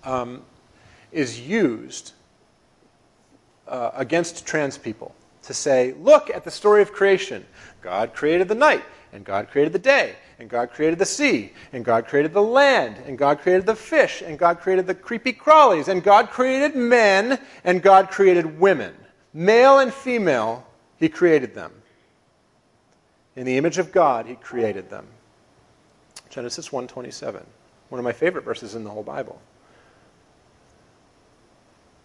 um, 0.04 0.44
is 1.12 1.40
used 1.40 2.14
uh, 3.68 3.92
against 3.96 4.46
trans 4.46 4.78
people 4.78 5.14
to 5.44 5.54
say, 5.54 5.94
look 6.02 6.30
at 6.30 6.44
the 6.44 6.52
story 6.52 6.82
of 6.82 6.92
creation. 6.92 7.46
God 7.82 8.14
created 8.14 8.48
the 8.48 8.56
night, 8.56 8.84
and 9.14 9.24
God 9.24 9.50
created 9.50 9.74
the 9.74 9.80
day, 9.80 10.16
and 10.40 10.50
God 10.50 10.72
created 10.72 11.00
the 11.00 11.06
sea, 11.06 11.54
and 11.72 11.86
God 11.86 12.06
created 12.06 12.34
the 12.34 12.42
land, 12.42 12.98
and 13.06 13.18
God 13.18 13.40
created 13.40 13.66
the 13.66 13.76
fish, 13.76 14.22
and 14.22 14.38
God 14.38 14.60
created 14.60 14.88
the 14.88 14.96
creepy 14.96 15.34
crawlies, 15.34 15.88
and 15.88 16.04
God 16.04 16.30
created 16.30 16.76
men, 16.76 17.40
and 17.64 17.82
God 17.82 18.10
created 18.10 18.60
women. 18.60 18.94
Male 19.34 19.80
and 19.80 19.94
female, 19.94 20.68
He 20.98 21.08
created 21.08 21.56
them. 21.56 21.72
In 23.36 23.46
the 23.46 23.58
image 23.58 23.78
of 23.78 23.92
God, 23.92 24.26
He 24.26 24.36
created 24.36 24.90
them. 24.90 25.08
Genesis 26.30 26.70
1:27, 26.70 27.46
one 27.90 28.00
of 28.00 28.04
my 28.04 28.12
favorite 28.12 28.44
verses 28.44 28.76
in 28.76 28.84
the 28.84 28.90
whole 28.90 29.04
Bible. 29.04 29.40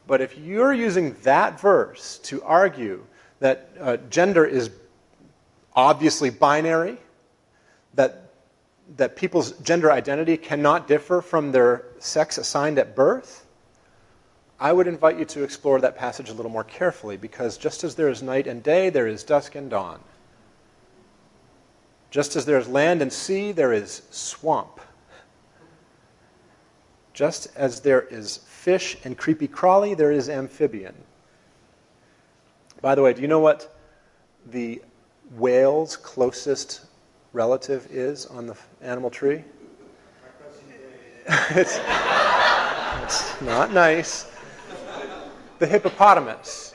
But 0.07 0.21
if 0.21 0.37
you're 0.37 0.73
using 0.73 1.15
that 1.23 1.61
verse 1.61 2.19
to 2.25 2.43
argue 2.43 3.05
that 3.41 3.71
uh, 3.81 3.97
gender 4.11 4.45
is 4.45 4.71
obviously 5.75 6.31
binary, 6.31 6.99
that, 7.95 8.33
that 8.97 9.17
people's 9.17 9.53
gender 9.61 9.91
identity 9.91 10.37
cannot 10.37 10.89
differ 10.89 11.21
from 11.23 11.53
their 11.53 11.85
sex 11.99 12.39
assigned 12.39 12.79
at 12.79 12.97
birth, 12.97 13.47
I 14.59 14.73
would 14.73 14.87
invite 14.87 15.19
you 15.19 15.25
to 15.25 15.43
explore 15.43 15.81
that 15.81 15.97
passage 15.97 16.31
a 16.31 16.35
little 16.35 16.51
more 16.51 16.63
carefully 16.63 17.17
because 17.17 17.59
just 17.59 17.83
as 17.83 17.97
there 17.97 18.09
is 18.09 18.23
night 18.23 18.47
and 18.47 18.63
day, 18.63 18.91
there 18.91 19.09
is 19.09 19.25
dusk 19.25 19.57
and 19.57 19.69
dawn. 19.69 20.01
Just 22.13 22.37
as 22.37 22.45
there 22.45 22.59
is 22.59 22.69
land 22.69 23.03
and 23.03 23.13
sea, 23.13 23.53
there 23.53 23.73
is 23.73 24.03
swamp. 24.11 24.81
Just 27.13 27.49
as 27.57 27.81
there 27.81 28.03
is 28.03 28.41
fish 28.63 28.97
and 29.03 29.19
creepy 29.19 29.49
crawly, 29.49 29.93
there 29.93 30.13
is 30.13 30.29
amphibian. 30.29 30.95
By 32.81 32.95
the 32.95 33.03
way, 33.03 33.13
do 33.13 33.21
you 33.21 33.27
know 33.27 33.41
what 33.41 33.77
the 34.53 34.81
whale's 35.37 35.97
closest 35.97 36.83
relative 37.33 37.89
is 37.91 38.25
on 38.27 38.47
the 38.47 38.57
animal 38.81 39.11
tree? 39.11 39.43
it's, 41.51 41.79
not, 41.79 43.37
not 43.43 43.73
nice. 43.73 44.31
The 45.59 45.67
hippopotamus. 45.67 46.73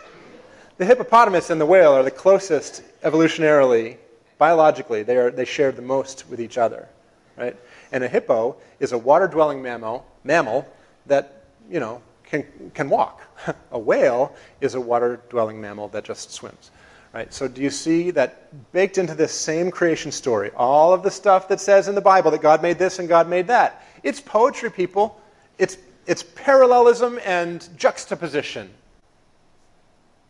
The 0.76 0.86
hippopotamus 0.86 1.50
and 1.52 1.62
the 1.62 1.66
whale 1.66 1.94
are 1.94 2.04
the 2.04 2.12
closest 2.12 2.84
evolutionarily, 3.04 3.96
biologically. 4.38 5.04
They, 5.04 5.16
are, 5.16 5.32
they 5.32 5.46
share 5.46 5.72
the 5.72 5.82
most 5.82 6.30
with 6.30 6.42
each 6.42 6.58
other, 6.58 6.90
right? 7.38 7.56
And 7.94 8.04
a 8.04 8.10
hippo 8.10 8.58
is 8.82 8.92
a 8.92 8.98
water-dwelling 8.98 9.62
mammal, 9.62 10.06
mammal 10.26 10.68
that, 11.06 11.37
you 11.70 11.80
know, 11.80 12.02
can, 12.24 12.46
can 12.74 12.90
walk. 12.90 13.22
a 13.72 13.80
whale 13.80 14.36
is 14.62 14.76
a 14.76 14.82
water-dwelling 14.82 15.60
mammal 15.60 15.88
that 15.90 16.04
just 16.04 16.32
swims. 16.32 16.72
Right? 17.14 17.34
So 17.34 17.48
do 17.48 17.62
you 17.62 17.70
see 17.70 18.12
that 18.12 18.72
baked 18.74 18.98
into 18.98 19.16
this 19.16 19.32
same 19.32 19.72
creation 19.72 20.12
story, 20.12 20.52
all 20.56 20.94
of 20.94 21.04
the 21.04 21.12
stuff 21.12 21.48
that 21.48 21.60
says 21.60 21.88
in 21.88 21.96
the 21.96 22.02
Bible 22.02 22.32
that 22.32 22.42
God 22.42 22.62
made 22.62 22.78
this 22.78 23.00
and 23.00 23.08
God 23.08 23.30
made 23.30 23.48
that? 23.48 23.84
It's 24.04 24.22
poetry, 24.22 24.70
people. 24.70 25.20
It's, 25.58 25.78
it's 26.06 26.24
parallelism 26.24 27.20
and 27.26 27.68
juxtaposition. 27.78 28.70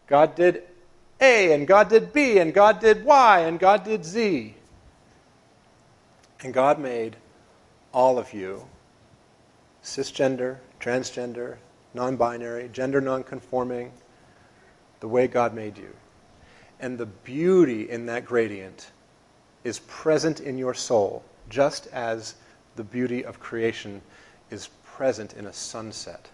God 0.07 0.35
did 0.35 0.63
A, 1.19 1.53
and 1.53 1.67
God 1.67 1.89
did 1.89 2.13
B, 2.13 2.37
and 2.37 2.53
God 2.53 2.79
did 2.79 3.03
Y, 3.03 3.39
and 3.41 3.59
God 3.59 3.83
did 3.83 4.05
Z. 4.05 4.53
And 6.41 6.53
God 6.53 6.79
made 6.79 7.17
all 7.91 8.17
of 8.17 8.33
you 8.33 8.65
cisgender, 9.83 10.57
transgender, 10.79 11.57
non 11.93 12.15
binary, 12.15 12.69
gender 12.71 13.01
non 13.01 13.23
conforming, 13.23 13.91
the 14.99 15.07
way 15.07 15.27
God 15.27 15.53
made 15.53 15.77
you. 15.77 15.93
And 16.79 16.97
the 16.97 17.05
beauty 17.05 17.89
in 17.89 18.05
that 18.07 18.25
gradient 18.25 18.91
is 19.63 19.79
present 19.79 20.39
in 20.39 20.57
your 20.57 20.73
soul, 20.73 21.23
just 21.49 21.87
as 21.87 22.35
the 22.75 22.83
beauty 22.83 23.25
of 23.25 23.39
creation 23.39 24.01
is 24.51 24.69
present 24.85 25.33
in 25.33 25.47
a 25.47 25.53
sunset. 25.53 26.29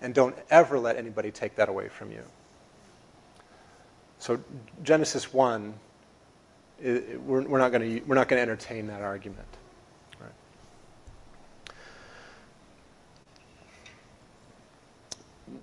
And 0.00 0.14
don't 0.14 0.36
ever 0.50 0.78
let 0.78 0.96
anybody 0.96 1.30
take 1.30 1.56
that 1.56 1.68
away 1.68 1.88
from 1.88 2.10
you. 2.10 2.22
So, 4.18 4.40
Genesis 4.82 5.32
1, 5.32 5.74
we're, 6.80 7.42
we're 7.42 7.58
not 7.58 7.72
going 7.72 8.00
to 8.00 8.38
entertain 8.40 8.86
that 8.86 9.02
argument. 9.02 9.48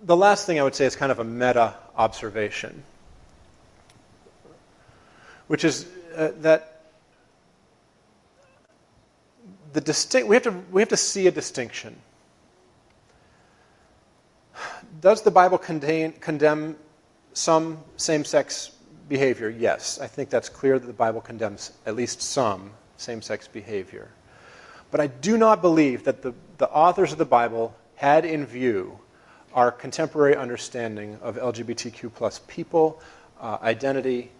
The 0.04 0.16
last 0.16 0.46
thing 0.46 0.60
I 0.60 0.64
would 0.64 0.76
say 0.76 0.86
is 0.86 0.96
kind 0.96 1.12
of 1.12 1.20
a 1.20 1.24
meta 1.24 1.76
observation 1.96 2.84
which 5.50 5.66
is 5.66 5.88
uh, 6.16 6.30
that 6.42 6.84
the 9.74 9.82
distinct, 9.82 10.28
we, 10.28 10.36
have 10.36 10.44
to, 10.44 10.52
we 10.72 10.82
have 10.82 10.90
to 10.90 10.98
see 10.98 11.26
a 11.26 11.32
distinction. 11.32 11.96
Does 15.02 15.24
the 15.24 15.32
Bible 15.32 15.58
contain, 15.58 16.12
condemn 16.14 16.76
some 17.34 17.80
same 17.98 18.24
sex 18.24 18.72
behavior? 19.08 19.50
Yes. 19.50 20.00
I 20.00 20.06
think 20.06 20.30
that's 20.30 20.50
clear 20.50 20.78
that 20.78 20.86
the 20.86 20.94
Bible 20.94 21.20
condemns 21.20 21.72
at 21.88 21.96
least 21.96 22.22
some 22.22 22.72
same 22.98 23.22
sex 23.22 23.48
behavior. 23.48 24.10
But 24.92 25.02
I 25.02 25.08
do 25.08 25.36
not 25.36 25.64
believe 25.64 26.04
that 26.04 26.22
the, 26.22 26.36
the 26.60 26.70
authors 26.70 27.12
of 27.12 27.18
the 27.18 27.26
Bible 27.26 27.76
had 27.96 28.24
in 28.24 28.46
view 28.46 29.00
our 29.54 29.72
contemporary 29.72 30.36
understanding 30.36 31.18
of 31.22 31.38
LGBTQ 31.38 32.14
plus 32.14 32.42
people, 32.48 33.02
uh, 33.40 33.58
identity, 33.62 34.32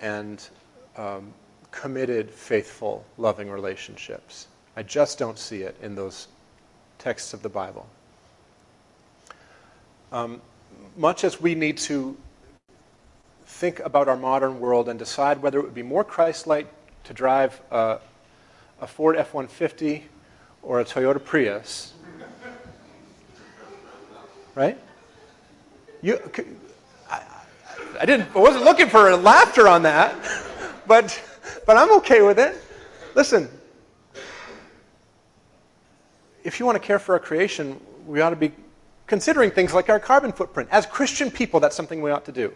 and 0.00 0.48
um, 0.96 1.32
committed, 1.70 2.30
faithful, 2.30 3.04
loving 3.18 3.50
relationships. 3.50 4.46
I 4.76 4.82
just 4.82 5.18
don't 5.18 5.38
see 5.38 5.62
it 5.62 5.76
in 5.82 5.94
those 5.94 6.28
texts 6.98 7.34
of 7.34 7.42
the 7.42 7.48
Bible. 7.48 7.86
Um, 10.12 10.40
much 10.96 11.24
as 11.24 11.40
we 11.40 11.54
need 11.54 11.78
to 11.78 12.16
think 13.46 13.80
about 13.80 14.08
our 14.08 14.16
modern 14.16 14.60
world 14.60 14.88
and 14.88 14.98
decide 14.98 15.42
whether 15.42 15.58
it 15.58 15.62
would 15.62 15.74
be 15.74 15.82
more 15.82 16.04
Christ 16.04 16.46
like 16.46 16.66
to 17.04 17.14
drive 17.14 17.60
a, 17.70 17.98
a 18.80 18.86
Ford 18.86 19.16
F 19.16 19.32
150 19.34 20.04
or 20.62 20.80
a 20.80 20.84
Toyota 20.84 21.22
Prius, 21.22 21.92
right? 24.56 24.76
You, 26.02 26.18
I 28.00 28.04
didn't, 28.04 28.28
I 28.34 28.38
wasn't 28.38 28.64
looking 28.64 28.88
for 28.88 29.14
laughter 29.14 29.68
on 29.68 29.82
that, 29.82 30.14
but, 30.86 31.22
but 31.66 31.76
I'm 31.76 31.92
okay 31.98 32.22
with 32.22 32.38
it. 32.38 32.56
Listen, 33.14 33.48
if 36.42 36.58
you 36.58 36.66
want 36.66 36.80
to 36.80 36.84
care 36.84 36.98
for 36.98 37.14
our 37.14 37.20
creation, 37.20 37.80
we 38.06 38.20
ought 38.20 38.30
to 38.30 38.36
be 38.36 38.52
considering 39.06 39.50
things 39.50 39.72
like 39.72 39.88
our 39.88 40.00
carbon 40.00 40.32
footprint. 40.32 40.68
As 40.72 40.86
Christian 40.86 41.30
people, 41.30 41.60
that's 41.60 41.76
something 41.76 42.02
we 42.02 42.10
ought 42.10 42.24
to 42.24 42.32
do. 42.32 42.52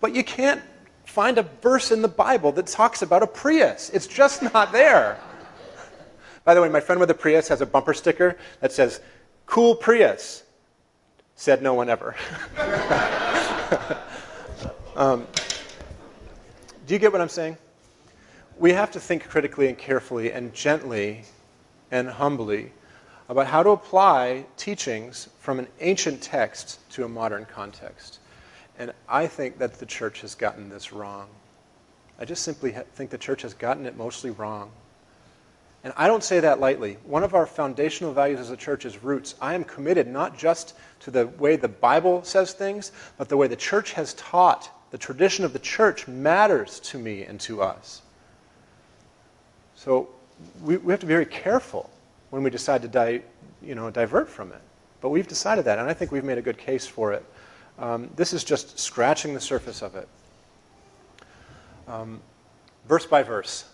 But 0.00 0.14
you 0.14 0.24
can't 0.24 0.62
find 1.04 1.38
a 1.38 1.42
verse 1.42 1.92
in 1.92 2.02
the 2.02 2.08
Bible 2.08 2.50
that 2.52 2.66
talks 2.66 3.02
about 3.02 3.22
a 3.22 3.26
Prius. 3.26 3.90
It's 3.90 4.06
just 4.06 4.42
not 4.42 4.72
there. 4.72 5.18
By 6.44 6.54
the 6.54 6.62
way, 6.62 6.68
my 6.68 6.80
friend 6.80 7.00
with 7.00 7.10
a 7.10 7.14
Prius 7.14 7.48
has 7.48 7.60
a 7.60 7.66
bumper 7.66 7.94
sticker 7.94 8.38
that 8.60 8.72
says, 8.72 9.00
Cool 9.46 9.74
Prius. 9.74 10.42
Said 11.36 11.62
no 11.62 11.74
one 11.74 11.88
ever. 11.88 12.16
Um, 14.96 15.26
do 16.86 16.94
you 16.94 16.98
get 16.98 17.12
what 17.12 17.20
I'm 17.20 17.28
saying? 17.28 17.58
We 18.58 18.72
have 18.72 18.90
to 18.92 19.00
think 19.00 19.28
critically 19.28 19.68
and 19.68 19.76
carefully 19.76 20.32
and 20.32 20.54
gently 20.54 21.24
and 21.90 22.08
humbly 22.08 22.72
about 23.28 23.46
how 23.46 23.62
to 23.62 23.70
apply 23.70 24.46
teachings 24.56 25.28
from 25.38 25.58
an 25.58 25.68
ancient 25.80 26.22
text 26.22 26.78
to 26.92 27.04
a 27.04 27.08
modern 27.08 27.44
context. 27.44 28.20
And 28.78 28.90
I 29.06 29.26
think 29.26 29.58
that 29.58 29.74
the 29.74 29.84
church 29.84 30.22
has 30.22 30.34
gotten 30.34 30.70
this 30.70 30.94
wrong. 30.94 31.28
I 32.18 32.24
just 32.24 32.42
simply 32.42 32.74
think 32.94 33.10
the 33.10 33.18
church 33.18 33.42
has 33.42 33.52
gotten 33.52 33.84
it 33.84 33.98
mostly 33.98 34.30
wrong. 34.30 34.70
And 35.84 35.92
I 35.96 36.08
don't 36.08 36.24
say 36.24 36.40
that 36.40 36.58
lightly. 36.58 36.96
One 37.04 37.22
of 37.22 37.34
our 37.34 37.46
foundational 37.46 38.12
values 38.12 38.40
as 38.40 38.50
a 38.50 38.56
church 38.56 38.84
is 38.84 39.02
roots. 39.02 39.36
I 39.40 39.54
am 39.54 39.62
committed 39.62 40.08
not 40.08 40.36
just 40.36 40.74
to 41.00 41.10
the 41.10 41.28
way 41.28 41.56
the 41.56 41.68
Bible 41.68 42.24
says 42.24 42.52
things, 42.52 42.92
but 43.18 43.28
the 43.28 43.36
way 43.36 43.46
the 43.46 43.56
church 43.56 43.92
has 43.92 44.14
taught 44.14 44.70
the 44.90 44.98
tradition 44.98 45.44
of 45.44 45.52
the 45.52 45.58
church 45.58 46.08
matters 46.08 46.80
to 46.80 46.98
me 46.98 47.22
and 47.22 47.38
to 47.40 47.62
us. 47.62 48.02
So 49.74 50.08
we, 50.62 50.76
we 50.76 50.92
have 50.92 51.00
to 51.00 51.06
be 51.06 51.12
very 51.12 51.26
careful 51.26 51.90
when 52.30 52.42
we 52.42 52.50
decide 52.50 52.82
to 52.82 52.88
di, 52.88 53.22
you 53.62 53.74
know, 53.74 53.90
divert 53.90 54.28
from 54.28 54.52
it. 54.52 54.60
But 55.00 55.10
we've 55.10 55.28
decided 55.28 55.66
that, 55.66 55.78
and 55.78 55.88
I 55.88 55.94
think 55.94 56.10
we've 56.10 56.24
made 56.24 56.38
a 56.38 56.42
good 56.42 56.58
case 56.58 56.86
for 56.86 57.12
it. 57.12 57.24
Um, 57.78 58.10
this 58.16 58.32
is 58.32 58.42
just 58.42 58.78
scratching 58.78 59.34
the 59.34 59.40
surface 59.40 59.82
of 59.82 59.94
it. 59.94 60.08
Um, 61.86 62.20
verse 62.88 63.06
by 63.06 63.22
verse. 63.22 63.66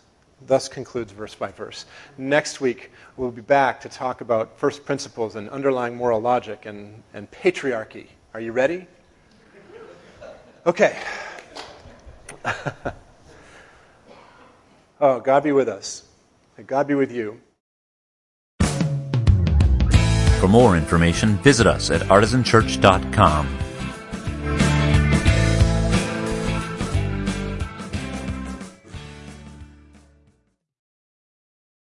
Thus 0.47 0.69
concludes 0.69 1.13
verse 1.13 1.35
by 1.35 1.53
verse. 1.53 1.87
Next 2.19 2.61
week, 2.61 2.91
we'll 3.17 3.31
be 3.31 3.43
back 3.43 3.81
to 3.83 3.89
talk 3.89 4.21
about 4.21 4.59
first 4.59 4.85
principles 4.85 5.37
and 5.37 5.49
underlying 5.51 5.97
moral 5.97 6.21
logic 6.21 6.67
and, 6.67 7.03
and 7.15 7.31
patriarchy. 7.31 8.07
Are 8.35 8.41
you 8.41 8.53
ready? 8.53 8.87
Okay. 10.67 10.99
oh, 15.01 15.21
God 15.21 15.43
be 15.43 15.53
with 15.53 15.69
us. 15.69 16.05
And 16.57 16.67
God 16.67 16.87
be 16.87 16.95
with 16.95 17.13
you. 17.13 17.41
For 20.41 20.49
more 20.49 20.77
information, 20.77 21.37
visit 21.37 21.67
us 21.69 21.91
at 21.91 22.01
artisanchurch.com 22.03 23.62